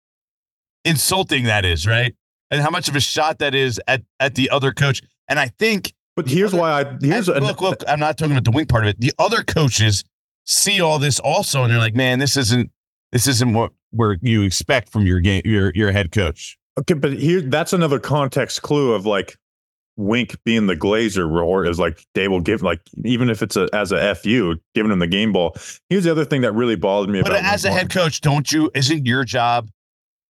[0.84, 2.16] insulting that is, right?
[2.50, 5.02] And how much of a shot that is at at the other coach.
[5.28, 7.84] And I think but here's other, why I here's a, look, look.
[7.88, 9.00] I'm not talking about the wing part of it.
[9.00, 10.04] The other coaches
[10.46, 12.72] see all this also, and they're like, "Man, this isn't
[13.12, 17.14] this isn't what where you expect from your game your your head coach." Okay, but
[17.14, 19.38] here that's another context clue of like
[19.96, 23.70] Wink being the Glazer or is like they will give like even if it's a
[23.72, 25.56] as a fu giving him the game ball.
[25.92, 27.20] Here's the other thing that really bothered me.
[27.20, 27.30] About.
[27.30, 28.72] But as a head coach, don't you?
[28.74, 29.70] Isn't your job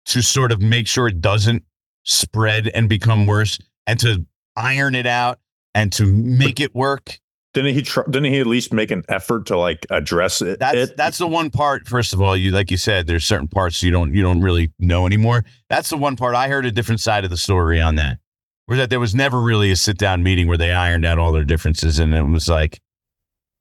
[0.06, 1.62] to sort of make sure it doesn't
[2.02, 5.38] spread and become worse, and to iron it out
[5.76, 7.20] and to make it work.
[7.52, 7.82] Didn't he?
[7.82, 10.58] Tr- didn't he at least make an effort to like address it?
[10.58, 10.96] That's it?
[10.96, 11.86] that's the one part.
[11.86, 14.72] First of all, you like you said, there's certain parts you don't you don't really
[14.78, 15.44] know anymore.
[15.70, 18.18] That's the one part I heard a different side of the story on that.
[18.66, 21.30] Where that there was never really a sit down meeting where they ironed out all
[21.30, 22.80] their differences, and it was like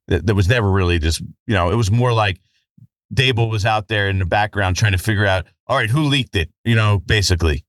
[0.07, 2.39] there was never really just you know it was more like
[3.13, 6.35] Daboll was out there in the background trying to figure out all right who leaked
[6.35, 7.65] it, you know, basically.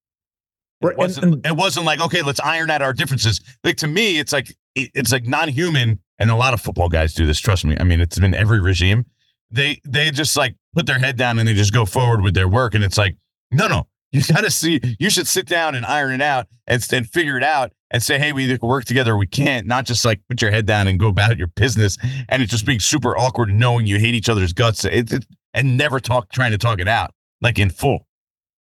[0.93, 3.41] It wasn't, and, and, it wasn't like okay, let's iron out our differences.
[3.65, 7.27] Like to me, it's like it's like non-human, and a lot of football guys do
[7.27, 7.41] this.
[7.41, 7.77] Trust me.
[7.79, 9.07] I mean, it's been every regime.
[9.51, 12.49] They they just like put their head down and they just go forward with their
[12.49, 13.17] work, and it's like
[13.51, 14.81] no, no, you got to see.
[14.99, 18.19] You should sit down and iron it out and and figure it out and say,
[18.19, 19.67] hey, we either can work together or we can't.
[19.67, 21.97] Not just like put your head down and go about your business,
[22.29, 25.77] and it's just being super awkward, knowing you hate each other's guts, it, it, and
[25.77, 28.06] never talk trying to talk it out like in full.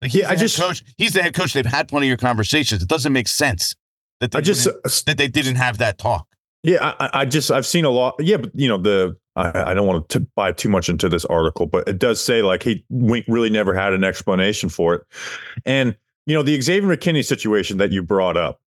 [0.02, 0.84] Like yeah, I just coach.
[0.98, 1.54] He's the head coach.
[1.54, 2.82] They've had plenty of conversations.
[2.82, 3.76] It doesn't make sense
[4.20, 4.72] that they I just uh,
[5.06, 6.28] that they didn't have that talk.
[6.64, 8.16] Yeah, I, I, just I've seen a lot.
[8.20, 11.26] Yeah, but you know the I, I don't want to buy too much into this
[11.26, 15.02] article, but it does say like he Wink really never had an explanation for it,
[15.66, 18.60] and you know the Xavier McKinney situation that you brought up.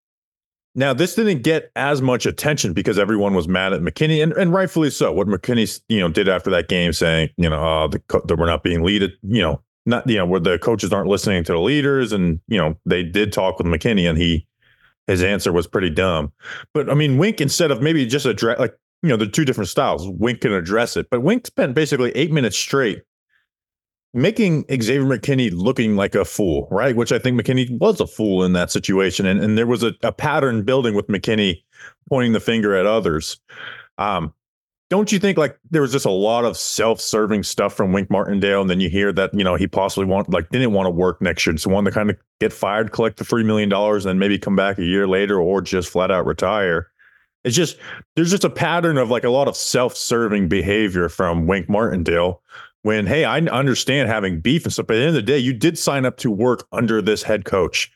[0.77, 4.53] Now this didn't get as much attention because everyone was mad at McKinney, and, and
[4.53, 5.13] rightfully so.
[5.13, 8.47] What McKinney you know did after that game, saying you know uh, the, the we're
[8.47, 11.61] not being leaded, you know not you know where the coaches aren't listening to the
[11.61, 14.47] leaders and you know they did talk with McKinney and he
[15.07, 16.33] his answer was pretty dumb.
[16.73, 19.69] But I mean Wink instead of maybe just address like you know the two different
[19.69, 20.09] styles.
[20.09, 21.09] Wink can address it.
[21.11, 23.03] But Wink spent basically eight minutes straight
[24.17, 26.97] making Xavier McKinney looking like a fool right?
[26.97, 29.27] Which I think McKinney was a fool in that situation.
[29.27, 31.63] And and there was a, a pattern building with McKinney
[32.09, 33.41] pointing the finger at others.
[33.99, 34.33] Um
[34.95, 38.61] don't you think like there was just a lot of self-serving stuff from Wink Martindale,
[38.61, 41.21] and then you hear that you know he possibly want like didn't want to work
[41.21, 44.11] next year, so wanted to kind of get fired, collect the three million dollars, and
[44.11, 46.87] then maybe come back a year later, or just flat out retire.
[47.43, 47.77] It's just
[48.15, 52.41] there's just a pattern of like a lot of self-serving behavior from Wink Martindale.
[52.83, 55.39] When hey, I understand having beef and stuff, but at the end of the day,
[55.39, 57.91] you did sign up to work under this head coach,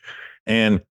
[0.45, 0.81] and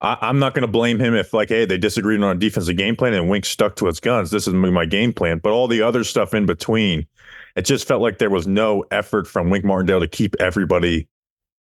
[0.00, 2.76] I, am not going to blame him if, like, hey, they disagreed on a defensive
[2.76, 4.30] game plan and Wink stuck to his guns.
[4.30, 5.38] This is my game plan.
[5.38, 7.06] But all the other stuff in between,
[7.54, 11.08] it just felt like there was no effort from Wink Martindale to keep everybody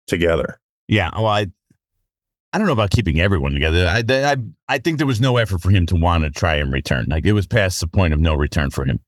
[0.06, 0.60] together.
[0.88, 1.10] Yeah.
[1.14, 1.46] Well, I,
[2.52, 3.86] I don't know about keeping everyone together.
[3.88, 4.36] I, I,
[4.68, 7.06] I think there was no effort for him to want to try and return.
[7.08, 9.00] Like it was past the point of no return for him,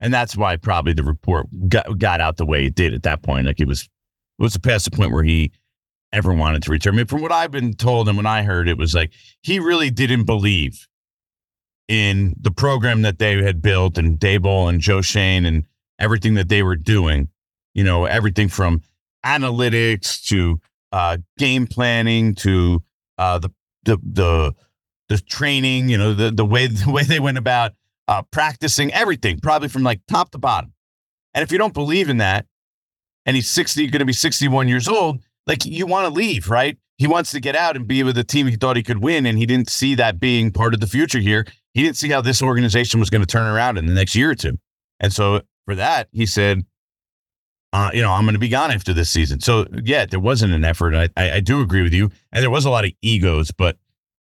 [0.00, 3.22] and that's why probably the report got got out the way it did at that
[3.22, 3.46] point.
[3.46, 5.50] Like it was, it was past the point where he
[6.12, 6.94] ever wanted to return.
[6.94, 9.58] I mean, from what I've been told and when I heard, it was like he
[9.58, 10.86] really didn't believe
[11.88, 15.64] in the program that they had built and Daboll and Joe Schoen and
[15.98, 17.28] everything that they were doing.
[17.74, 18.82] You know, everything from
[19.24, 20.60] analytics to
[20.92, 22.82] uh, game planning to
[23.18, 23.50] uh, the
[23.84, 24.54] the the
[25.08, 25.88] the training.
[25.88, 27.72] You know, the the way the way they went about
[28.08, 30.72] uh, practicing everything, probably from like top to bottom.
[31.32, 32.46] And if you don't believe in that,
[33.24, 35.20] and he's sixty, going to be sixty one years old,
[35.50, 36.78] like you want to leave, right?
[36.96, 39.26] He wants to get out and be with a team he thought he could win,
[39.26, 41.44] and he didn't see that being part of the future here.
[41.74, 44.30] He didn't see how this organization was going to turn around in the next year
[44.30, 44.58] or two.
[45.00, 46.64] And so for that, he said,
[47.72, 49.40] uh, you know, I'm going to be gone after this season.
[49.40, 50.94] So yeah, there wasn't an effort.
[50.94, 53.76] I, I, I do agree with you, and there was a lot of egos, but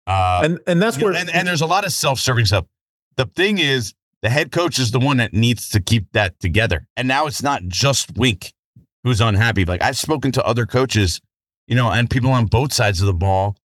[0.06, 2.64] uh, and and that's where and, and there's a lot of self-serving stuff.
[3.16, 6.86] The thing is, the head coach is the one that needs to keep that together.
[6.96, 8.54] And now it's not just Wink
[9.08, 9.64] who's unhappy.
[9.64, 11.20] Like I've spoken to other coaches,
[11.66, 13.56] you know, and people on both sides of the ball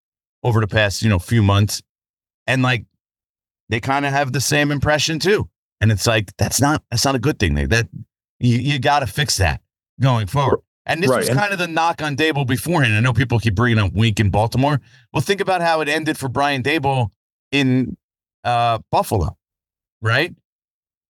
[0.44, 1.82] over the past, you know, few months,
[2.48, 2.86] and like
[3.70, 5.50] they kind of have the same impression too.
[5.82, 7.56] And it's like that's not that's not a good thing.
[7.56, 7.88] That
[8.40, 9.62] you you got to fix that
[10.00, 10.60] going forward.
[10.86, 12.94] And this Right, was kind of the knock on Daboll beforehand.
[12.94, 14.82] I know people keep bringing up Wink in Baltimore.
[15.14, 17.10] Well, think about how it ended for Brian Daboll
[17.54, 17.96] in
[18.44, 19.38] uh, Buffalo,
[20.02, 20.36] right?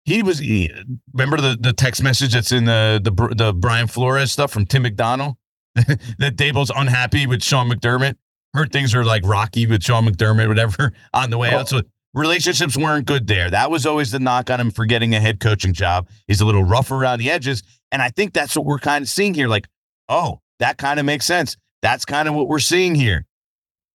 [0.09, 0.39] He was.
[0.39, 0.71] He,
[1.13, 4.81] remember the, the text message that's in the the the Brian Flores stuff from Tim
[4.81, 5.35] McDonald
[5.75, 8.15] that Daboll's unhappy with Sean McDermott.
[8.55, 11.69] Heard things are like rocky with Sean McDermott, whatever, on the way out.
[11.69, 11.81] So
[12.15, 13.51] relationships weren't good there.
[13.51, 16.09] That was always the knock on him for getting a head coaching job.
[16.25, 17.61] He's a little rough around the edges.
[17.91, 19.47] And I think that's what we're kind of seeing here.
[19.47, 19.67] Like,
[20.07, 21.55] oh, that kind of makes sense.
[21.83, 23.27] That's kind of what we're seeing here.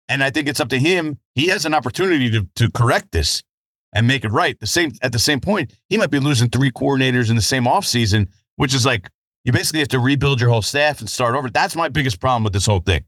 [0.07, 1.17] And I think it's up to him.
[1.33, 3.41] He has an opportunity to, to correct this
[3.93, 4.59] and make it right.
[4.59, 7.63] The same at the same point, he might be losing three coordinators in the same
[7.65, 8.27] offseason,
[8.57, 9.09] which is like
[9.45, 11.49] you basically have to rebuild your whole staff and start over.
[11.49, 13.05] That's my biggest problem with this whole thing.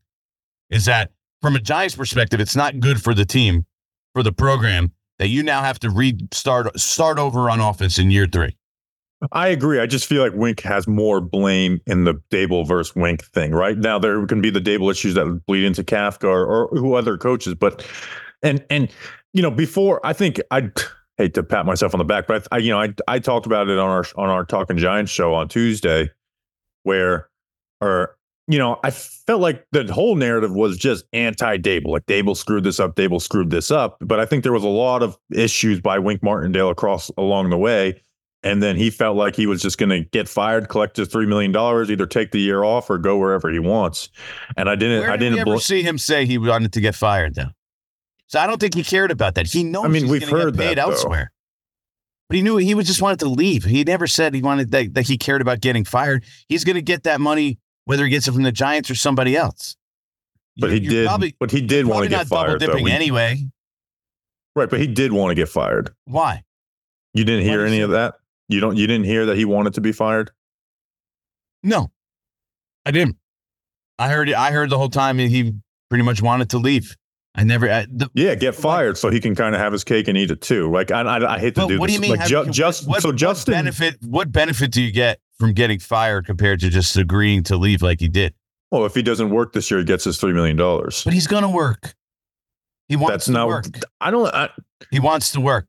[0.69, 3.65] Is that from a Giants perspective, it's not good for the team,
[4.13, 8.28] for the program, that you now have to restart start over on offense in year
[8.28, 8.56] three.
[9.32, 9.80] I agree.
[9.80, 13.54] I just feel like Wink has more blame in the Daboll versus Wink thing.
[13.54, 16.95] Right now, there can be the Daboll issues that bleed into Kafka or, or who
[16.95, 17.88] other coaches, but
[18.43, 18.89] and and
[19.36, 20.71] you know before I think I
[21.17, 23.69] hate to pat myself on the back, but I you know I I talked about
[23.69, 26.10] it on our on our Talking Giants show on Tuesday,
[26.84, 27.30] where
[27.82, 28.17] or
[28.48, 32.63] you know I felt like the whole narrative was just anti Daboll, like Daboll screwed
[32.63, 35.82] this up, Daboll screwed this up, but I think there was a lot of issues
[35.82, 38.02] by Wink Martindale across along the way.
[38.43, 41.26] And then he felt like he was just going to get fired, collect his three
[41.26, 44.10] million dollars, either take the year off or go wherever he wants.
[44.56, 45.50] And I didn't, I did we didn't.
[45.50, 47.50] ever see him say he wanted to get fired though?
[48.27, 49.47] So I don't think he cared about that.
[49.47, 50.91] He knows I mean, we've heard paid that, though.
[50.91, 51.31] elsewhere.
[52.27, 53.63] But he knew he was just wanted to leave.
[53.65, 56.23] He never said he wanted that, that he cared about getting fired.
[56.49, 59.38] He's going to get that money whether he gets it from the Giants or somebody
[59.38, 59.75] else.
[60.57, 61.07] but he You're did.
[61.07, 62.59] Probably, but he did want to get double fired.
[62.59, 63.43] Dipping We- anyway.
[64.55, 65.93] right, but he did want to get fired.
[66.05, 66.43] Why?
[67.13, 68.15] You didn't hear any he- of that.
[68.49, 68.75] You don't.
[68.75, 70.31] You didn't hear that he wanted to be fired.
[71.63, 71.91] No,
[72.85, 73.17] I didn't.
[73.97, 74.31] I heard.
[74.31, 75.53] I heard the whole time he
[75.89, 76.95] pretty much wanted to leave.
[77.36, 77.69] I never.
[77.69, 80.32] I, the, Yeah, get fired so he can kind of have his cake and eat
[80.32, 80.71] it too.
[80.71, 81.88] Like I, I, I hate to do what this.
[81.88, 82.12] do you mean?
[82.12, 83.54] Like have- ju- just what, so what Justin.
[83.54, 83.98] benefit?
[84.02, 88.00] What benefit do you get from getting fired compared to just agreeing to leave like
[88.00, 88.34] he did?
[88.71, 91.04] Well, if he doesn't work this year, he gets his three million dollars.
[91.04, 91.93] But he's gonna work.
[92.88, 93.48] He wants That's to not.
[93.48, 93.65] work.
[94.00, 94.28] I don't.
[94.34, 94.50] I,
[94.91, 95.67] He wants to work.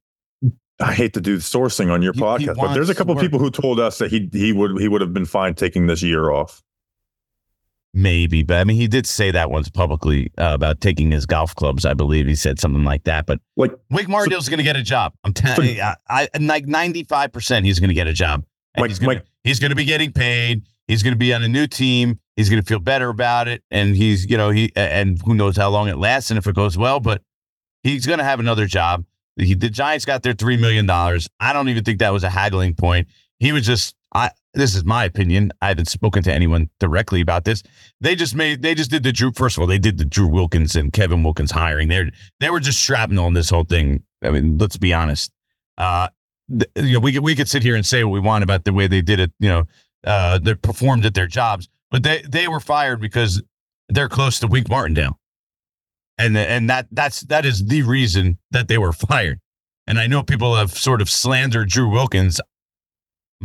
[0.78, 3.38] I hate to do sourcing on your He- he podcast, but there's a couple people
[3.38, 6.30] who told us that he he would he would have been fine taking this year
[6.30, 6.62] off.
[7.98, 11.54] Maybe, but I mean, he did say that once publicly uh, about taking his golf
[11.54, 11.86] clubs.
[11.86, 13.24] I believe he said something like that.
[13.24, 15.14] But Like Wink Martindale's going to get a job.
[15.24, 18.44] I'm telling you, I, I like 95 percent he's going to get a job.
[18.74, 20.64] And Mike- he's going Mike- he's going to be getting paid.
[20.86, 22.20] He's going to be on a new team.
[22.36, 25.56] He's going to feel better about it, and he's you know he and who knows
[25.56, 27.22] how long it lasts and if it goes well, but
[27.82, 29.06] he's going to have another job.
[29.36, 31.30] He, the Giants got their three million dollars.
[31.40, 33.08] I don't even think that was a haggling point.
[33.38, 34.30] He was just I.
[34.54, 35.52] This is my opinion.
[35.60, 37.62] I haven't spoken to anyone directly about this.
[38.00, 38.62] They just made.
[38.62, 39.32] They just did the Drew.
[39.32, 41.88] First of all, they did the Drew Wilkins and Kevin Wilkins hiring.
[41.88, 44.02] They they were just shrapnel in this whole thing.
[44.22, 45.30] I mean, let's be honest.
[45.76, 46.08] Uh,
[46.76, 48.72] you know, we could we could sit here and say what we want about the
[48.72, 49.32] way they did it.
[49.38, 49.64] You know,
[50.04, 53.42] uh, they performed at their jobs, but they they were fired because
[53.88, 55.18] they're close to Wink Martindale,
[56.18, 59.40] and and that that's that is the reason that they were fired.
[59.86, 62.40] And I know people have sort of slandered Drew Wilkins.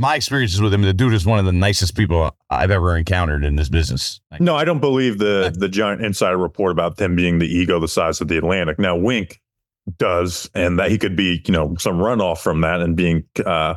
[0.02, 3.46] My experiences with him, the dude is one of the nicest people I've ever encountered
[3.46, 4.20] in this business.
[4.40, 7.88] No, I don't believe the the giant insider report about them being the ego the
[7.88, 8.80] size of the Atlantic.
[8.80, 9.40] Now Wink
[10.00, 13.76] does, and that he could be you know some runoff from that and being uh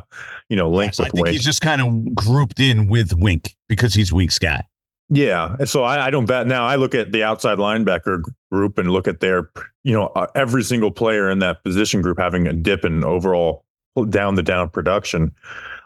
[0.49, 1.33] you know linked I with think Wink.
[1.33, 4.63] he's just kind of grouped in with Wink because he's Wink's guy.
[5.09, 6.65] Yeah, and so I, I don't bet now.
[6.65, 9.51] I look at the outside linebacker group and look at their,
[9.83, 13.63] you know, uh, every single player in that position group having a dip in overall
[14.09, 15.31] down the down production.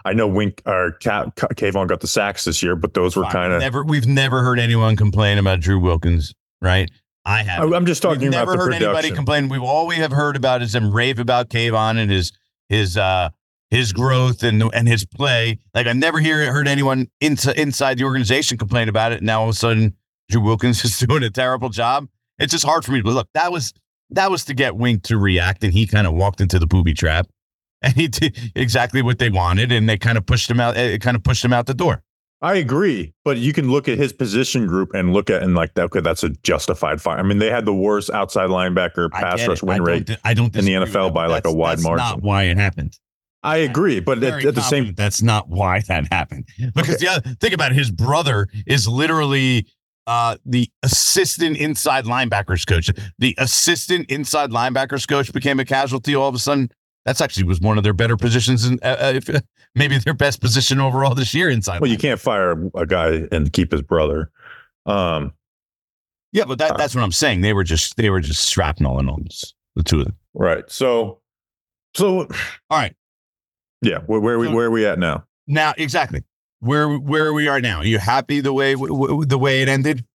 [0.05, 3.25] I know Wink or Ca- Ca- Kayvon got the sacks this year, but those were
[3.25, 3.59] kind of.
[3.59, 3.83] never.
[3.83, 6.89] We've never heard anyone complain about Drew Wilkins, right?
[7.25, 7.71] I have.
[7.73, 9.49] I'm just talking We've about never heard anybody complain.
[9.49, 12.31] We've all we have heard about is them rave about Kayvon and his
[12.69, 13.29] his uh
[13.69, 15.59] his growth and and his play.
[15.73, 19.17] Like I never hear heard anyone inside inside the organization complain about it.
[19.17, 19.95] And now all of a sudden
[20.29, 22.07] Drew Wilkins is doing a terrible job.
[22.39, 23.27] It's just hard for me to look.
[23.33, 23.73] That was
[24.11, 26.93] that was to get Wink to react, and he kind of walked into the booby
[26.93, 27.27] trap,
[27.81, 30.77] and he did exactly what they wanted, and they kind of pushed him out.
[30.77, 32.03] It kind of pushed him out the door.
[32.41, 35.73] I agree, but you can look at his position group and look at and like
[35.73, 35.83] that.
[35.85, 37.19] Okay, that's a justified fire.
[37.19, 40.05] I mean, they had the worst outside linebacker pass rush win I rate.
[40.05, 42.05] Don't, I don't in the NFL by like a wide that's margin.
[42.05, 42.97] Not why it happened.
[43.43, 46.47] I agree, but at, at the same, that's not why that happened.
[46.75, 47.05] Because okay.
[47.05, 49.65] the other, think about it, his brother is literally
[50.07, 52.89] uh, the assistant inside linebackers coach.
[53.17, 56.69] The assistant inside linebackers coach became a casualty all of a sudden.
[57.05, 59.29] That's actually was one of their better positions, and uh, if,
[59.75, 61.81] maybe their best position overall this year inside.
[61.81, 64.31] Well, you can't fire a guy and keep his brother.
[64.85, 65.33] Um,
[66.31, 67.41] yeah, but that, that's what I'm saying.
[67.41, 70.15] They were just they were just shrapnel and all this, the two of them.
[70.33, 70.69] Right.
[70.69, 71.19] So,
[71.95, 72.27] so all
[72.69, 72.95] right.
[73.81, 75.25] Yeah, where, where, so, where are we at now?
[75.47, 76.23] Now, exactly
[76.59, 77.79] where where we are now.
[77.79, 80.05] Are you happy the way w- w- the way it ended?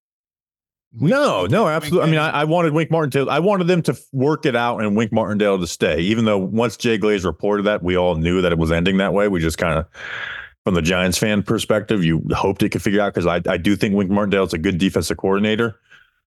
[1.01, 2.09] No, no, absolutely.
[2.09, 3.29] I mean, I, I, wanted Wink Martindale.
[3.29, 6.01] I wanted them to work it out and Wink Martindale to stay.
[6.01, 9.13] Even though once Jay Glazer reported that, we all knew that it was ending that
[9.13, 9.27] way.
[9.27, 9.87] We just kind of,
[10.65, 13.75] from the Giants fan perspective, you hoped it could figure out because I, I do
[13.75, 15.81] think Wink Martindale is a good defensive coordinator.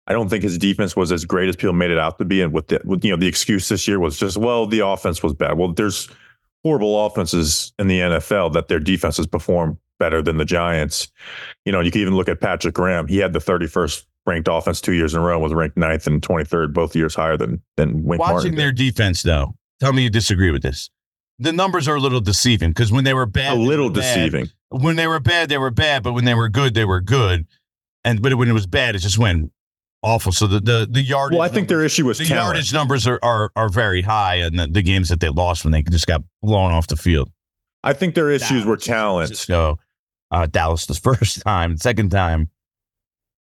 [0.07, 2.41] I don't think his defense was as great as people made it out to be.
[2.41, 5.23] And with the, with, you know, the excuse this year was just, well, the offense
[5.23, 5.57] was bad.
[5.57, 6.09] Well, there's
[6.63, 11.09] horrible offenses in the NFL that their defenses perform better than the Giants.
[11.65, 13.07] You know, you can even look at Patrick Graham.
[13.07, 16.21] He had the 31st ranked offense two years in a row, was ranked ninth and
[16.21, 20.09] 23rd, both years higher than than Wink Watching Martin their defense, though, tell me you
[20.09, 20.89] disagree with this.
[21.39, 24.15] The numbers are a little deceiving because when they were bad, a little bad.
[24.15, 24.47] deceiving.
[24.69, 27.47] When they were bad, they were bad, but when they were good, they were good.
[28.03, 29.51] And but when it was bad, it just went
[30.03, 30.31] awful.
[30.31, 31.37] So the the the yardage.
[31.37, 32.45] Well, I think numbers, their issue was the talent.
[32.45, 35.71] yardage numbers are are are very high, and the, the games that they lost when
[35.71, 37.31] they just got blown off the field.
[37.83, 39.37] I think their issues Dallas, were talent.
[39.37, 39.77] So
[40.31, 42.49] uh, Dallas the first time, second time.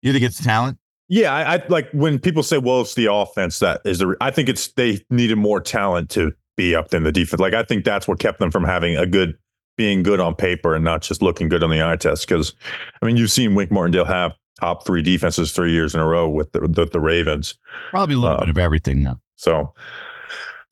[0.06, 0.78] You think it's talent?
[1.10, 4.30] Yeah, I, I, like when people say, "Well, it's the offense that is the." I
[4.30, 7.40] think it's they needed more talent to be up than the defense.
[7.40, 9.36] Like I think that's what kept them from having a good,
[9.78, 12.28] being good on paper and not just looking good on the eye test.
[12.28, 12.54] Because
[13.02, 16.30] I mean, you've seen Wink Martindale have top three defenses three years in a row
[16.30, 17.56] with the the, the Ravens.
[17.90, 19.20] Probably a little uh, bit of everything now.
[19.38, 19.74] So,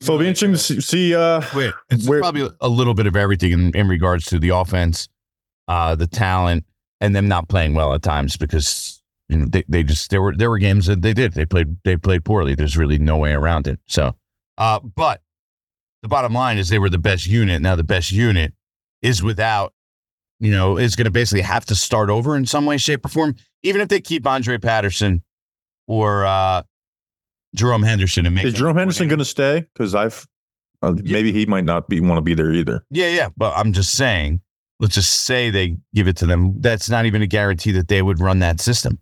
[0.00, 0.80] so it'll be interesting to see.
[0.80, 4.38] see uh, Wait, it's where, probably a little bit of everything in, in regards to
[4.38, 5.08] the offense,
[5.66, 6.64] uh, the talent,
[7.00, 10.36] and them not playing well at times because you know, they, they just there were
[10.36, 11.32] there were games that they did.
[11.32, 12.54] They played they played poorly.
[12.54, 13.80] There's really no way around it.
[13.86, 14.14] So
[14.58, 15.22] uh, but
[16.02, 17.62] the bottom line is they were the best unit.
[17.62, 18.52] Now the best unit
[19.02, 19.72] is without,
[20.40, 23.08] you know, is going to basically have to start over in some way, shape, or
[23.08, 23.36] form.
[23.62, 25.22] Even if they keep Andre Patterson
[25.86, 26.62] or uh,
[27.54, 29.66] Jerome Henderson and make is Jerome Henderson going to stay?
[29.72, 30.26] Because I've
[30.82, 31.12] uh, yeah.
[31.12, 32.84] maybe he might not be want to be there either.
[32.90, 33.30] Yeah, yeah.
[33.36, 34.42] But I'm just saying,
[34.80, 36.60] let's just say they give it to them.
[36.60, 38.98] That's not even a guarantee that they would run that system.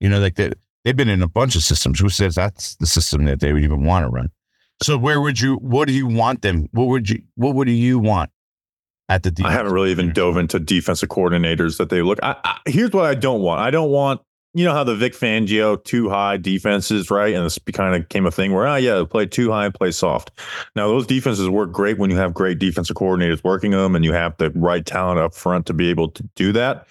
[0.00, 0.52] You know, like they,
[0.84, 2.00] they've been in a bunch of systems.
[2.00, 4.30] Who says that's the system that they would even want to run?
[4.82, 5.56] So where would you?
[5.56, 6.68] What do you want them?
[6.72, 7.22] What would you?
[7.36, 8.30] What would you want
[9.08, 9.34] at the?
[9.44, 12.18] I haven't really even dove into defensive coordinators that they look.
[12.22, 13.60] I, I, here's what I don't want.
[13.60, 14.20] I don't want.
[14.56, 17.34] You know how the Vic Fangio two high defenses, right?
[17.34, 19.90] And this kind of came a thing where, oh yeah, play two high, and play
[19.90, 20.30] soft.
[20.76, 24.12] Now those defenses work great when you have great defensive coordinators working them, and you
[24.12, 26.86] have the right talent up front to be able to do that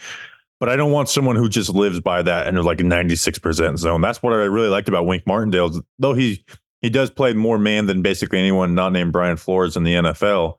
[0.63, 3.77] but I don't want someone who just lives by that and is like a 96%
[3.77, 3.99] zone.
[3.99, 5.81] That's what I really liked about Wink Martindale.
[5.99, 6.41] Though he
[6.81, 10.55] he does play more man than basically anyone not named Brian Flores in the NFL.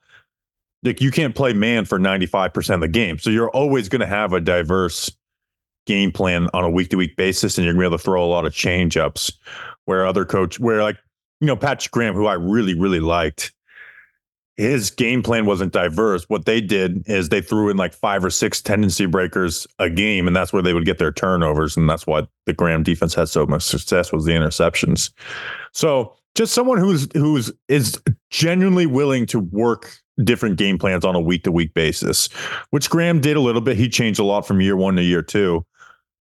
[0.82, 3.18] Like you can't play man for 95% of the game.
[3.18, 5.10] So you're always going to have a diverse
[5.86, 8.04] game plan on a week to week basis and you're going to be able to
[8.04, 9.32] throw a lot of change ups
[9.86, 10.98] where other coach where like
[11.40, 13.53] you know Patrick Graham who I really really liked
[14.56, 16.24] his game plan wasn't diverse.
[16.28, 20.26] What they did is they threw in like five or six tendency breakers a game,
[20.26, 23.28] and that's where they would get their turnovers, and that's why the Graham defense had
[23.28, 25.10] so much success was the interceptions.
[25.72, 28.00] So just someone who's who's is
[28.30, 32.28] genuinely willing to work different game plans on a week to week basis,
[32.70, 33.76] which Graham did a little bit.
[33.76, 35.64] He changed a lot from year one to year two.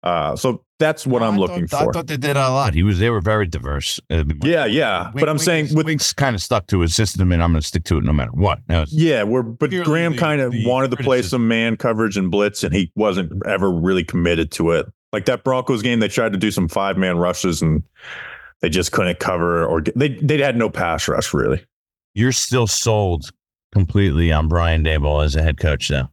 [0.04, 1.90] Uh, so that's what I'm looking thought, for.
[1.90, 2.74] I thought they did a lot.
[2.74, 4.00] He was they were very diverse.
[4.10, 5.06] Uh, yeah, yeah.
[5.06, 7.52] Wink, but I'm Wink, saying with Wink's kind of stuck to his system, and I'm
[7.52, 8.60] going to stick to it no matter what.
[8.90, 12.74] Yeah, we're but Graham kind of wanted to play some man coverage and blitz, and
[12.74, 14.86] he wasn't ever really committed to it.
[15.12, 17.82] Like that Broncos game, they tried to do some five man rushes, and
[18.62, 21.66] they just couldn't cover, or they they had no pass rush really.
[22.14, 23.32] You're still sold
[23.74, 26.10] completely on Brian Daboll as a head coach, though.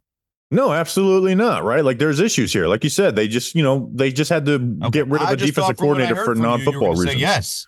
[0.54, 1.64] No, absolutely not.
[1.64, 1.84] Right?
[1.84, 2.66] Like there's issues here.
[2.66, 4.90] Like you said, they just, you know, they just had to okay.
[4.90, 7.20] get rid of I a defensive coordinator for non-football reasons.
[7.20, 7.66] yes.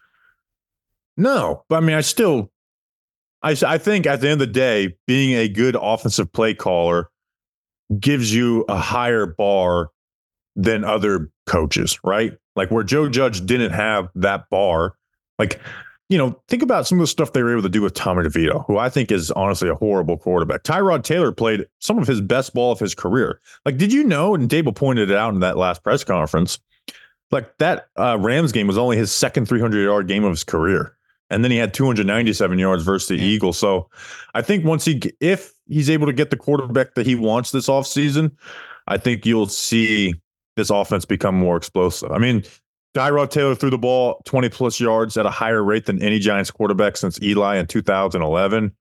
[1.16, 2.52] No, but I mean, I still,
[3.42, 7.10] I, I think at the end of the day, being a good offensive play caller
[7.98, 9.90] gives you a higher bar
[10.54, 12.36] than other coaches, right?
[12.56, 14.96] like where Joe Judge didn't have that bar.
[15.38, 15.60] Like,
[16.08, 18.22] you know, think about some of the stuff they were able to do with Tommy
[18.22, 20.62] DeVito, who I think is honestly a horrible quarterback.
[20.62, 23.40] Tyrod Taylor played some of his best ball of his career.
[23.64, 24.34] Like, did you know?
[24.34, 26.58] And Daboll pointed it out in that last press conference.
[27.32, 30.96] Like that uh, Rams game was only his second 300 yard game of his career.
[31.28, 33.58] And then he had 297 yards versus the Eagles.
[33.58, 33.90] So
[34.34, 37.66] I think once he, if he's able to get the quarterback that he wants this
[37.66, 38.30] offseason,
[38.86, 40.14] I think you'll see
[40.54, 42.12] this offense become more explosive.
[42.12, 42.44] I mean,
[42.96, 46.50] Tyrod Taylor threw the ball 20 plus yards at a higher rate than any Giants
[46.50, 48.74] quarterback since Eli in 2011.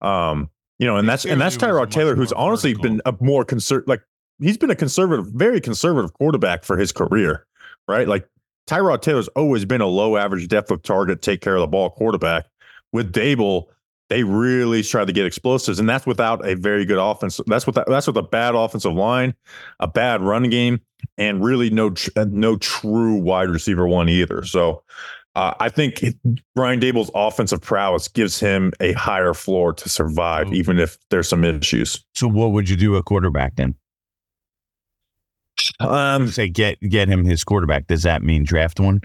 [0.00, 0.50] Um,
[0.80, 4.02] you know, and that's and that's Tyrod Taylor, who's honestly been a more conservative, like
[4.40, 7.46] he's been a conservative, very conservative quarterback for his career,
[7.86, 8.08] right?
[8.08, 8.28] Like
[8.66, 11.90] Tyrod Taylor's always been a low average depth of target, take care of the ball
[11.90, 12.46] quarterback.
[12.92, 13.66] With Daboll,
[14.10, 17.40] they really tried to get explosives, and that's without a very good offense.
[17.46, 19.34] That's what that's with a bad offensive line,
[19.80, 20.80] a bad run game,
[21.16, 24.44] and really no uh, no true wide receiver one either.
[24.44, 24.82] So.
[25.36, 26.00] Uh, I think
[26.54, 31.42] Brian Daboll's offensive prowess gives him a higher floor to survive, even if there's some
[31.42, 32.04] issues.
[32.14, 33.74] So, what would you do a quarterback then?
[35.80, 37.86] Um, say get get him his quarterback.
[37.86, 39.00] Does that mean draft one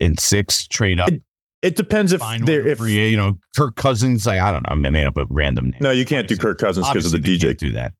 [0.00, 1.10] in six, trade up?
[1.10, 1.22] It,
[1.66, 4.26] it depends if they're if free, you know Kirk Cousins.
[4.26, 5.80] Like I don't know, I made up a random name.
[5.80, 7.56] No, you can't do Kirk Cousins because of the DJ.
[7.56, 7.92] do that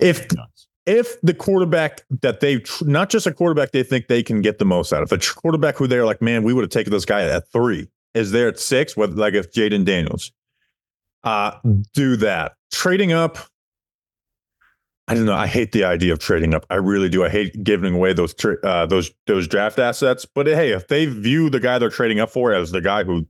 [0.00, 0.26] if
[0.86, 4.64] if the quarterback that they not just a quarterback they think they can get the
[4.64, 7.22] most out of the quarterback who they're like, man, we would have taken this guy
[7.22, 8.96] at three is there at six.
[8.96, 10.32] With like if Jayden Daniels,
[11.24, 11.52] uh,
[11.92, 13.38] do that trading up.
[15.08, 15.34] I don't know.
[15.34, 16.66] I hate the idea of trading up.
[16.68, 17.24] I really do.
[17.24, 20.24] I hate giving away those tra- uh, those those draft assets.
[20.24, 23.24] But hey, if they view the guy they're trading up for as the guy who,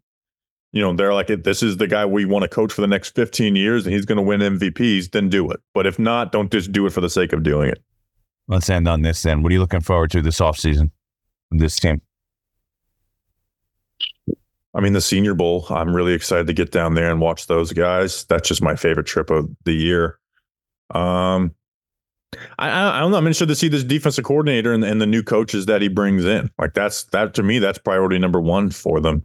[0.72, 3.14] you know, they're like, this is the guy we want to coach for the next
[3.14, 5.60] 15 years and he's going to win MVPs, then do it.
[5.74, 7.82] But if not, don't just do it for the sake of doing it.
[8.48, 9.42] Let's end on this then.
[9.42, 10.90] What are you looking forward to this offseason?
[11.50, 12.00] This team?
[14.74, 15.66] I mean, the Senior Bowl.
[15.70, 18.24] I'm really excited to get down there and watch those guys.
[18.24, 20.18] That's just my favorite trip of the year.
[20.94, 21.54] Um,
[22.58, 23.18] I, I don't know.
[23.18, 26.24] I'm interested to see this defensive coordinator and, and, the new coaches that he brings
[26.24, 26.50] in.
[26.58, 29.24] Like that's that to me, that's priority number one for them.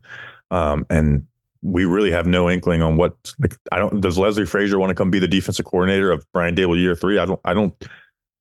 [0.50, 1.26] Um, and
[1.62, 3.34] we really have no inkling on what.
[3.40, 4.02] Like, I don't.
[4.02, 7.18] Does Leslie Frazier want to come be the defensive coordinator of Brian Daboll year three?
[7.18, 7.40] I don't.
[7.46, 7.74] I don't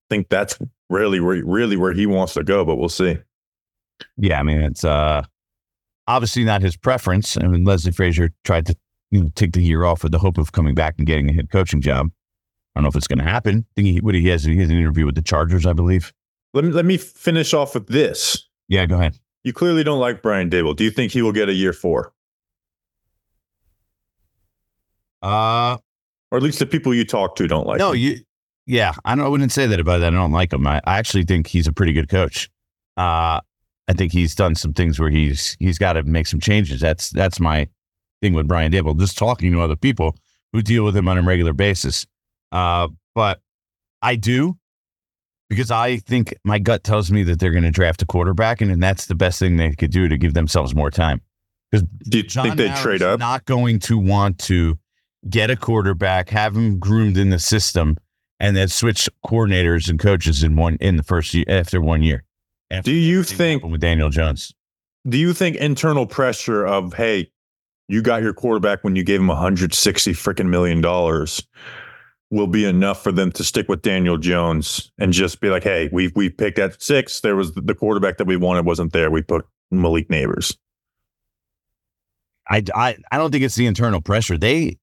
[0.08, 0.58] think that's
[0.88, 2.64] really where really where he wants to go.
[2.64, 3.18] But we'll see.
[4.16, 5.22] Yeah, I mean it's uh
[6.06, 7.36] obviously not his preference.
[7.36, 8.76] I mean Leslie Frazier tried to
[9.10, 11.32] you know, take the year off with the hope of coming back and getting a
[11.32, 12.10] head coaching job.
[12.74, 13.66] I don't know if it's going to happen.
[13.68, 16.12] I think he, what he has, he has an interview with the Chargers, I believe.
[16.52, 18.48] Let me let me finish off with this.
[18.68, 19.18] Yeah, go ahead.
[19.44, 20.76] You clearly don't like Brian Daboll.
[20.76, 22.12] Do you think he will get a year four?
[25.22, 25.78] Uh,
[26.30, 27.78] or at least the people you talk to don't like.
[27.78, 27.98] No, him.
[27.98, 28.16] you.
[28.66, 29.24] Yeah, I don't.
[29.24, 30.12] I wouldn't say that about that.
[30.12, 30.66] I don't like him.
[30.66, 32.48] I, I actually think he's a pretty good coach.
[32.96, 33.40] Uh,
[33.88, 36.80] I think he's done some things where he's he's got to make some changes.
[36.80, 37.68] That's that's my
[38.22, 38.98] thing with Brian Daboll.
[38.98, 40.16] Just talking to other people
[40.52, 42.06] who deal with him on a regular basis.
[42.52, 43.40] Uh, but
[44.02, 44.56] I do
[45.50, 48.70] because I think my gut tells me that they're going to draft a quarterback, and,
[48.70, 51.20] and that's the best thing they could do to give themselves more time.
[51.70, 53.18] Because do you John think they trade up?
[53.18, 54.78] Not going to want to
[55.28, 57.96] get a quarterback, have him groomed in the system,
[58.38, 62.24] and then switch coordinators and coaches in one in the first year after one year.
[62.70, 64.54] After do you think with Daniel Jones?
[65.08, 67.30] Do you think internal pressure of hey,
[67.88, 71.46] you got your quarterback when you gave him 160 freaking million dollars?
[72.30, 75.88] Will be enough for them to stick with Daniel Jones and just be like, hey,
[75.92, 77.20] we we picked at six.
[77.20, 79.10] There was the quarterback that we wanted wasn't there.
[79.10, 80.56] We put Malik Nabers.
[82.48, 84.36] I, I, I don't think it's the internal pressure.
[84.36, 84.78] They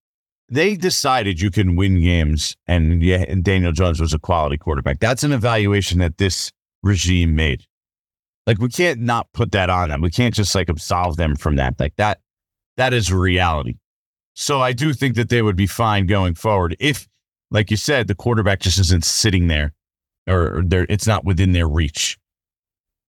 [0.50, 5.00] they decided you can win games, and yeah, and Daniel Jones was a quality quarterback.
[5.00, 6.52] That's an evaluation that this
[6.84, 7.64] regime made.
[8.46, 10.02] Like we can't not put that on them.
[10.02, 11.78] We can't just like absolve them from that.
[11.80, 12.22] Like that,
[12.78, 13.76] that is reality.
[14.36, 17.08] So I do think that they would be fine going forward if
[17.52, 19.74] like you said, the quarterback just isn't sitting there,
[20.28, 22.18] or there it's not within their reach.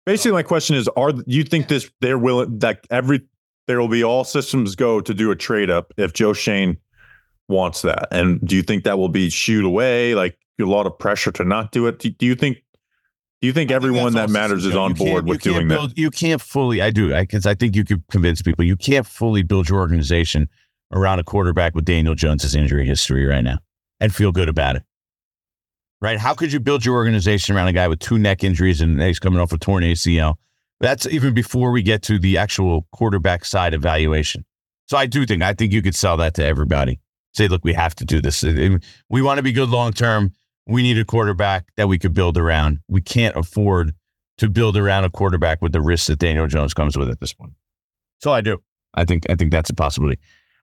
[0.05, 3.21] Basically, my question is: Are you think this they're willing that every
[3.67, 6.77] there will be all systems go to do a trade up if Joe Schoen
[7.47, 8.07] wants that?
[8.11, 10.15] And do you think that will be shooed away?
[10.15, 11.99] Like a lot of pressure to not do it.
[11.99, 12.57] Do, do you think?
[13.41, 15.97] Do you think I everyone think that matters is on board with doing build, that?
[15.97, 16.81] You can't fully.
[16.81, 18.65] I do because I, I think you could convince people.
[18.65, 20.49] You can't fully build your organization
[20.91, 23.59] around a quarterback with Daniel Jones's injury history right now
[24.00, 24.84] and feel good about it.
[26.02, 26.20] Right?
[26.20, 29.20] How could you build your organization around a guy with two neck injuries and he's
[29.20, 30.36] coming off a torn ACL?
[30.80, 34.46] That's even before we get to the actual quarterback side evaluation.
[34.88, 37.00] So I do think I think you could sell that to everybody.
[37.34, 38.43] Say, look, we have to do this.
[38.43, 40.34] We want to be good long term.
[40.68, 42.80] We need a quarterback that we could build around.
[42.88, 43.93] We can't afford
[44.38, 47.34] to build around a quarterback with the risk that Daniel Jones comes with at this
[47.34, 47.54] point.
[48.22, 48.62] So I do.
[48.93, 50.20] I think I think that's a possibility.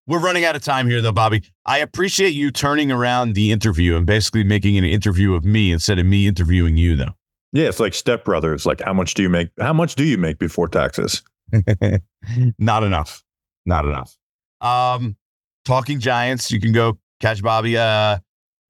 [0.07, 1.43] We're running out of time here, though, Bobby.
[1.65, 5.99] I appreciate you turning around the interview and basically making an interview of me instead
[5.99, 7.15] of me interviewing you, though.
[7.53, 8.67] Yeah, it's like stepbrothers.
[8.67, 9.51] Like, how much do you make?
[9.61, 11.23] How much do you make before taxes?
[12.59, 13.23] Not enough.
[13.67, 14.17] Not enough.
[14.61, 15.17] Um,
[15.65, 17.77] Talking Giants, you can go catch Bobby.
[17.77, 18.19] Uh,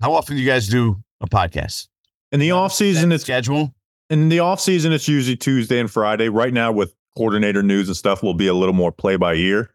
[0.03, 1.89] how often do you guys do a podcast?
[2.33, 3.72] In the off season, it's schedule.
[4.11, 6.28] In the off season, it's usually Tuesday and Friday.
[6.28, 9.70] Right now, with coordinator news and stuff, will be a little more play by ear.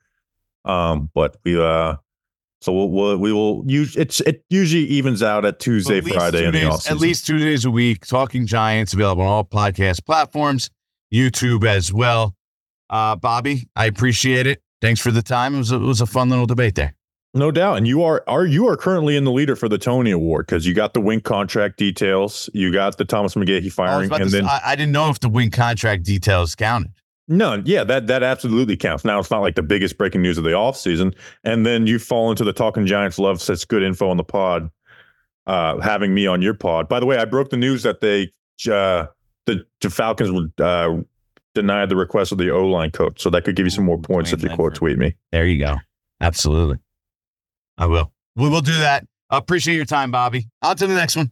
[0.67, 1.95] Um, but we uh,
[2.61, 6.51] so we'll, we'll we will use it's it usually evens out at Tuesday, Friday in
[6.51, 6.91] days, the off.
[6.91, 8.05] At least two days a week.
[8.05, 10.69] Talking Giants available on all podcast platforms,
[11.13, 12.35] YouTube as well.
[12.89, 14.61] Uh, Bobby, I appreciate it.
[14.81, 15.55] Thanks for the time.
[15.55, 16.93] It was a, it was a fun little debate there.
[17.33, 20.11] No doubt, and you are are you are currently in the leader for the Tony
[20.11, 24.31] Award because you got the Wink contract details, you got the Thomas McGaughey firing, and
[24.31, 26.93] then I, I, didn't know if the Wink contract details counted.
[27.29, 29.03] No, yeah, that that absolutely counts.
[29.03, 31.13] Now it's not like the biggest breaking news of the offseason.
[31.43, 34.69] and then you fall into the Talking Giants love such good info on the pod,
[35.45, 36.87] uh, having me on your pod.
[36.87, 38.31] By the way, I broke the news that they
[38.71, 39.07] uh,
[39.45, 40.97] the, the Falcons would uh,
[41.53, 43.99] deny the request of the O line coach, so that could give you some more
[43.99, 45.15] points if you quote tweet me.
[45.31, 45.75] There you go.
[46.21, 46.77] Absolutely.
[47.77, 48.11] I will.
[48.35, 49.05] We will do that.
[49.29, 50.47] I appreciate your time, Bobby.
[50.61, 51.31] On to the next one.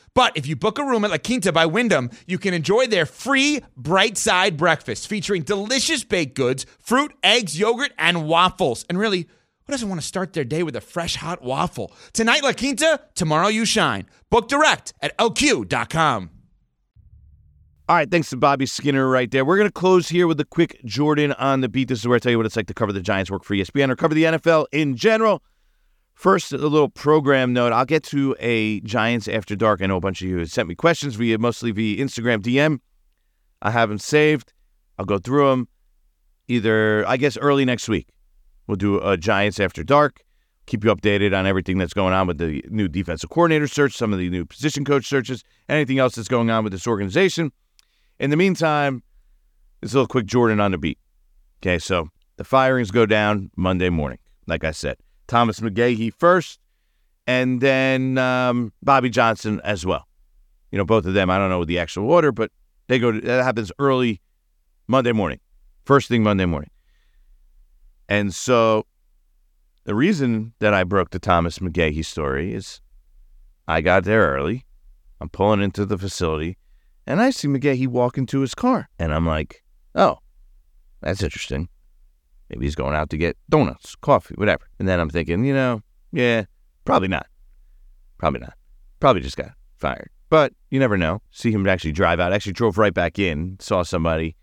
[0.13, 3.05] But if you book a room at La Quinta by Wyndham, you can enjoy their
[3.05, 8.85] free bright side breakfast featuring delicious baked goods, fruit, eggs, yogurt, and waffles.
[8.89, 9.21] And really,
[9.65, 11.93] who doesn't want to start their day with a fresh hot waffle?
[12.11, 14.05] Tonight, La Quinta, tomorrow, you shine.
[14.29, 16.29] Book direct at lq.com.
[17.87, 19.43] All right, thanks to Bobby Skinner right there.
[19.43, 21.89] We're going to close here with a quick Jordan on the beat.
[21.89, 23.53] This is where I tell you what it's like to cover the Giants, work for
[23.53, 25.43] ESPN, or cover the NFL in general.
[26.21, 27.73] First, a little program note.
[27.73, 29.81] I'll get to a Giants After Dark.
[29.81, 32.77] I know a bunch of you have sent me questions via mostly via Instagram DM.
[33.63, 34.53] I have them saved.
[34.99, 35.67] I'll go through them
[36.47, 38.09] either, I guess, early next week.
[38.67, 40.21] We'll do a Giants After Dark.
[40.67, 44.13] Keep you updated on everything that's going on with the new defensive coordinator search, some
[44.13, 47.51] of the new position coach searches, anything else that's going on with this organization.
[48.19, 49.01] In the meantime,
[49.81, 50.99] this little quick Jordan on the beat.
[51.63, 54.97] Okay, so the firings go down Monday morning, like I said.
[55.31, 56.59] Thomas McGaughey first,
[57.25, 60.05] and then um, Bobby Johnson as well.
[60.71, 61.29] You know, both of them.
[61.29, 62.51] I don't know the actual order, but
[62.87, 63.13] they go.
[63.13, 64.19] To, that happens early
[64.87, 65.39] Monday morning,
[65.85, 66.69] first thing Monday morning.
[68.09, 68.85] And so,
[69.85, 72.81] the reason that I broke the Thomas McGaughey story is,
[73.69, 74.65] I got there early.
[75.21, 76.57] I'm pulling into the facility,
[77.07, 79.63] and I see McGaughey walk into his car, and I'm like,
[79.95, 80.17] "Oh,
[80.99, 81.69] that's interesting."
[82.51, 84.67] Maybe he's going out to get donuts, coffee, whatever.
[84.77, 85.81] And then I'm thinking, you know,
[86.11, 86.45] yeah,
[86.83, 87.27] probably not.
[88.17, 88.53] Probably not.
[88.99, 90.09] Probably just got fired.
[90.29, 91.21] But you never know.
[91.31, 92.33] See him actually drive out.
[92.33, 94.35] Actually drove right back in, saw somebody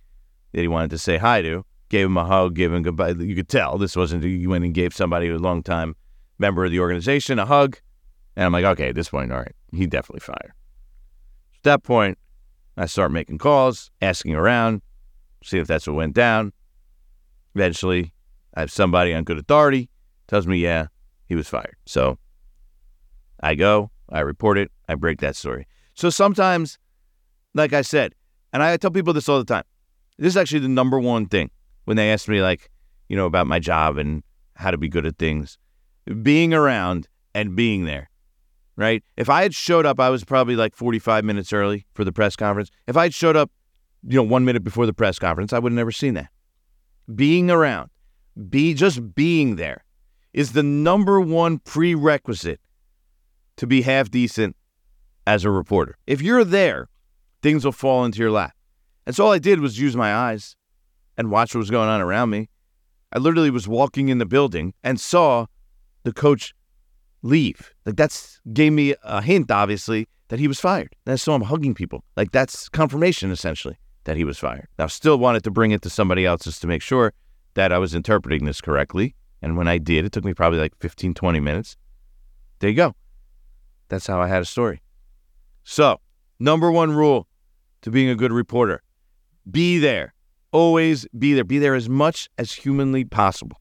[0.52, 3.10] that he wanted to say hi to, gave him a hug, gave him goodbye.
[3.10, 5.94] You could tell this wasn't, you went and gave somebody a long time
[6.38, 7.78] member of the organization a hug.
[8.36, 10.52] And I'm like, okay, at this point, all right, he definitely fired.
[11.56, 12.16] At that point,
[12.76, 14.80] I start making calls, asking around,
[15.42, 16.52] see if that's what went down.
[17.58, 18.12] Eventually,
[18.54, 19.90] I have somebody on good authority
[20.28, 20.86] tells me, yeah,
[21.26, 21.74] he was fired.
[21.86, 22.16] So
[23.40, 25.66] I go, I report it, I break that story.
[25.94, 26.78] So sometimes,
[27.54, 28.14] like I said,
[28.52, 29.64] and I tell people this all the time,
[30.18, 31.50] this is actually the number one thing
[31.84, 32.70] when they ask me, like,
[33.08, 34.22] you know, about my job and
[34.54, 35.58] how to be good at things.
[36.22, 38.08] Being around and being there,
[38.76, 39.02] right?
[39.16, 42.36] If I had showed up, I was probably like 45 minutes early for the press
[42.36, 42.70] conference.
[42.86, 43.50] If I had showed up,
[44.06, 46.30] you know, one minute before the press conference, I would have never seen that
[47.14, 47.90] being around,
[48.48, 49.84] be just being there
[50.32, 52.60] is the number one prerequisite
[53.56, 54.56] to be half decent
[55.26, 55.96] as a reporter.
[56.06, 56.88] If you're there,
[57.42, 58.54] things will fall into your lap.
[59.06, 60.56] And so all I did was use my eyes
[61.16, 62.48] and watch what was going on around me.
[63.12, 65.46] I literally was walking in the building and saw
[66.04, 66.54] the coach
[67.22, 67.72] leave.
[67.86, 70.94] Like that's gave me a hint, obviously, that he was fired.
[71.04, 72.04] Then I saw him hugging people.
[72.16, 74.68] Like that's confirmation, essentially, that he was fired.
[74.78, 77.12] Now, still wanted to bring it to somebody else just to make sure
[77.54, 79.14] that I was interpreting this correctly.
[79.42, 81.76] And when I did, it took me probably like 15, 20 minutes.
[82.58, 82.94] There you go.
[83.88, 84.82] That's how I had a story.
[85.64, 86.00] So,
[86.38, 87.28] number one rule
[87.82, 88.82] to being a good reporter
[89.50, 90.14] be there.
[90.52, 91.44] Always be there.
[91.44, 93.60] Be there as much as humanly possible,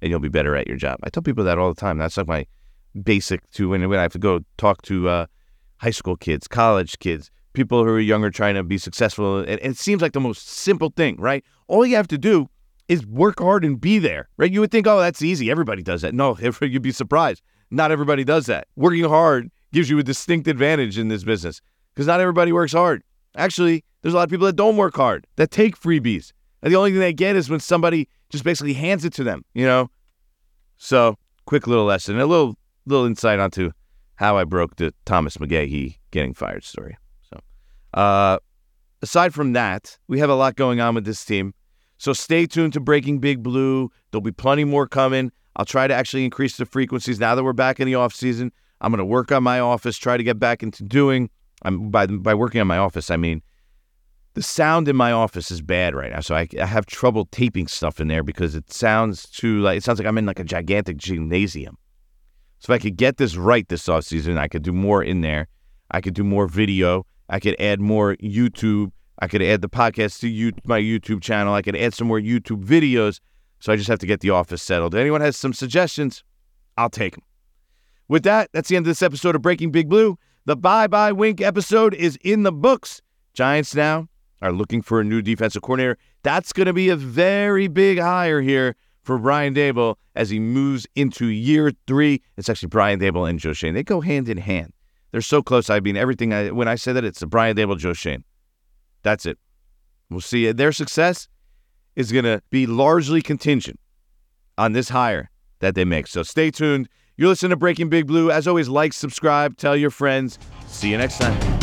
[0.00, 0.98] and you'll be better at your job.
[1.02, 1.98] I tell people that all the time.
[1.98, 2.46] That's like my
[3.02, 5.26] basic to when, I have to go talk to uh,
[5.78, 9.38] high school kids, college kids, people who are younger trying to be successful.
[9.38, 11.44] And it seems like the most simple thing, right?
[11.68, 12.48] All you have to do
[12.88, 14.50] is work hard and be there, right?
[14.50, 15.50] You would think, oh, that's easy.
[15.50, 16.14] Everybody does that.
[16.14, 17.42] No, you'd be surprised.
[17.70, 18.68] Not everybody does that.
[18.76, 21.60] Working hard gives you a distinct advantage in this business
[21.94, 23.02] because not everybody works hard.
[23.36, 26.32] Actually, there's a lot of people that don't work hard, that take freebies.
[26.62, 29.44] And the only thing they get is when somebody just basically hands it to them,
[29.54, 29.90] you know?
[30.76, 33.70] So, quick little lesson, a little little insight onto
[34.16, 36.96] how I broke the Thomas McGaughey getting fired story.
[37.94, 38.38] Uh,
[39.02, 41.54] aside from that, we have a lot going on with this team.
[41.98, 43.90] So stay tuned to Breaking Big Blue.
[44.10, 45.30] There'll be plenty more coming.
[45.56, 48.50] I'll try to actually increase the frequencies now that we're back in the off season.
[48.80, 51.30] I'm going to work on my office, try to get back into doing.
[51.64, 53.42] I'm by by working on my office, I mean
[54.34, 57.66] the sound in my office is bad right now, so I, I have trouble taping
[57.66, 60.44] stuff in there because it sounds too like it sounds like I'm in like a
[60.44, 61.76] gigantic gymnasium.
[62.60, 65.20] So if I could get this right this off season, I could do more in
[65.20, 65.48] there.
[65.90, 67.04] I could do more video.
[67.32, 71.54] I could add more YouTube I could add the podcast to you, my YouTube channel.
[71.54, 73.20] I could add some more YouTube videos.
[73.60, 74.94] So I just have to get the office settled.
[74.94, 76.24] If anyone has some suggestions,
[76.76, 77.22] I'll take them.
[78.08, 80.18] With that, that's the end of this episode of Breaking Big Blue.
[80.44, 83.00] The Bye Bye Wink episode is in the books.
[83.32, 84.08] Giants now
[84.40, 85.98] are looking for a new defensive coordinator.
[86.24, 88.74] That's going to be a very big hire here
[89.04, 92.22] for Brian Daboll as he moves into year three.
[92.36, 93.74] It's actually Brian Daboll and Joe Schoen.
[93.74, 94.72] They go hand in hand.
[95.12, 95.70] They're so close.
[95.70, 96.32] I mean, everything.
[96.32, 98.24] I, when I say that, it's Brian Daboll, Joe Schoen.
[99.02, 99.38] That's it.
[100.10, 100.50] We'll see.
[100.52, 101.28] Their success
[101.96, 103.78] is going to be largely contingent
[104.58, 106.06] on this hire that they make.
[106.06, 106.88] So stay tuned.
[107.16, 108.30] You're listening to Breaking Big Blue.
[108.30, 110.38] As always, like, subscribe, tell your friends.
[110.66, 111.61] See you next time.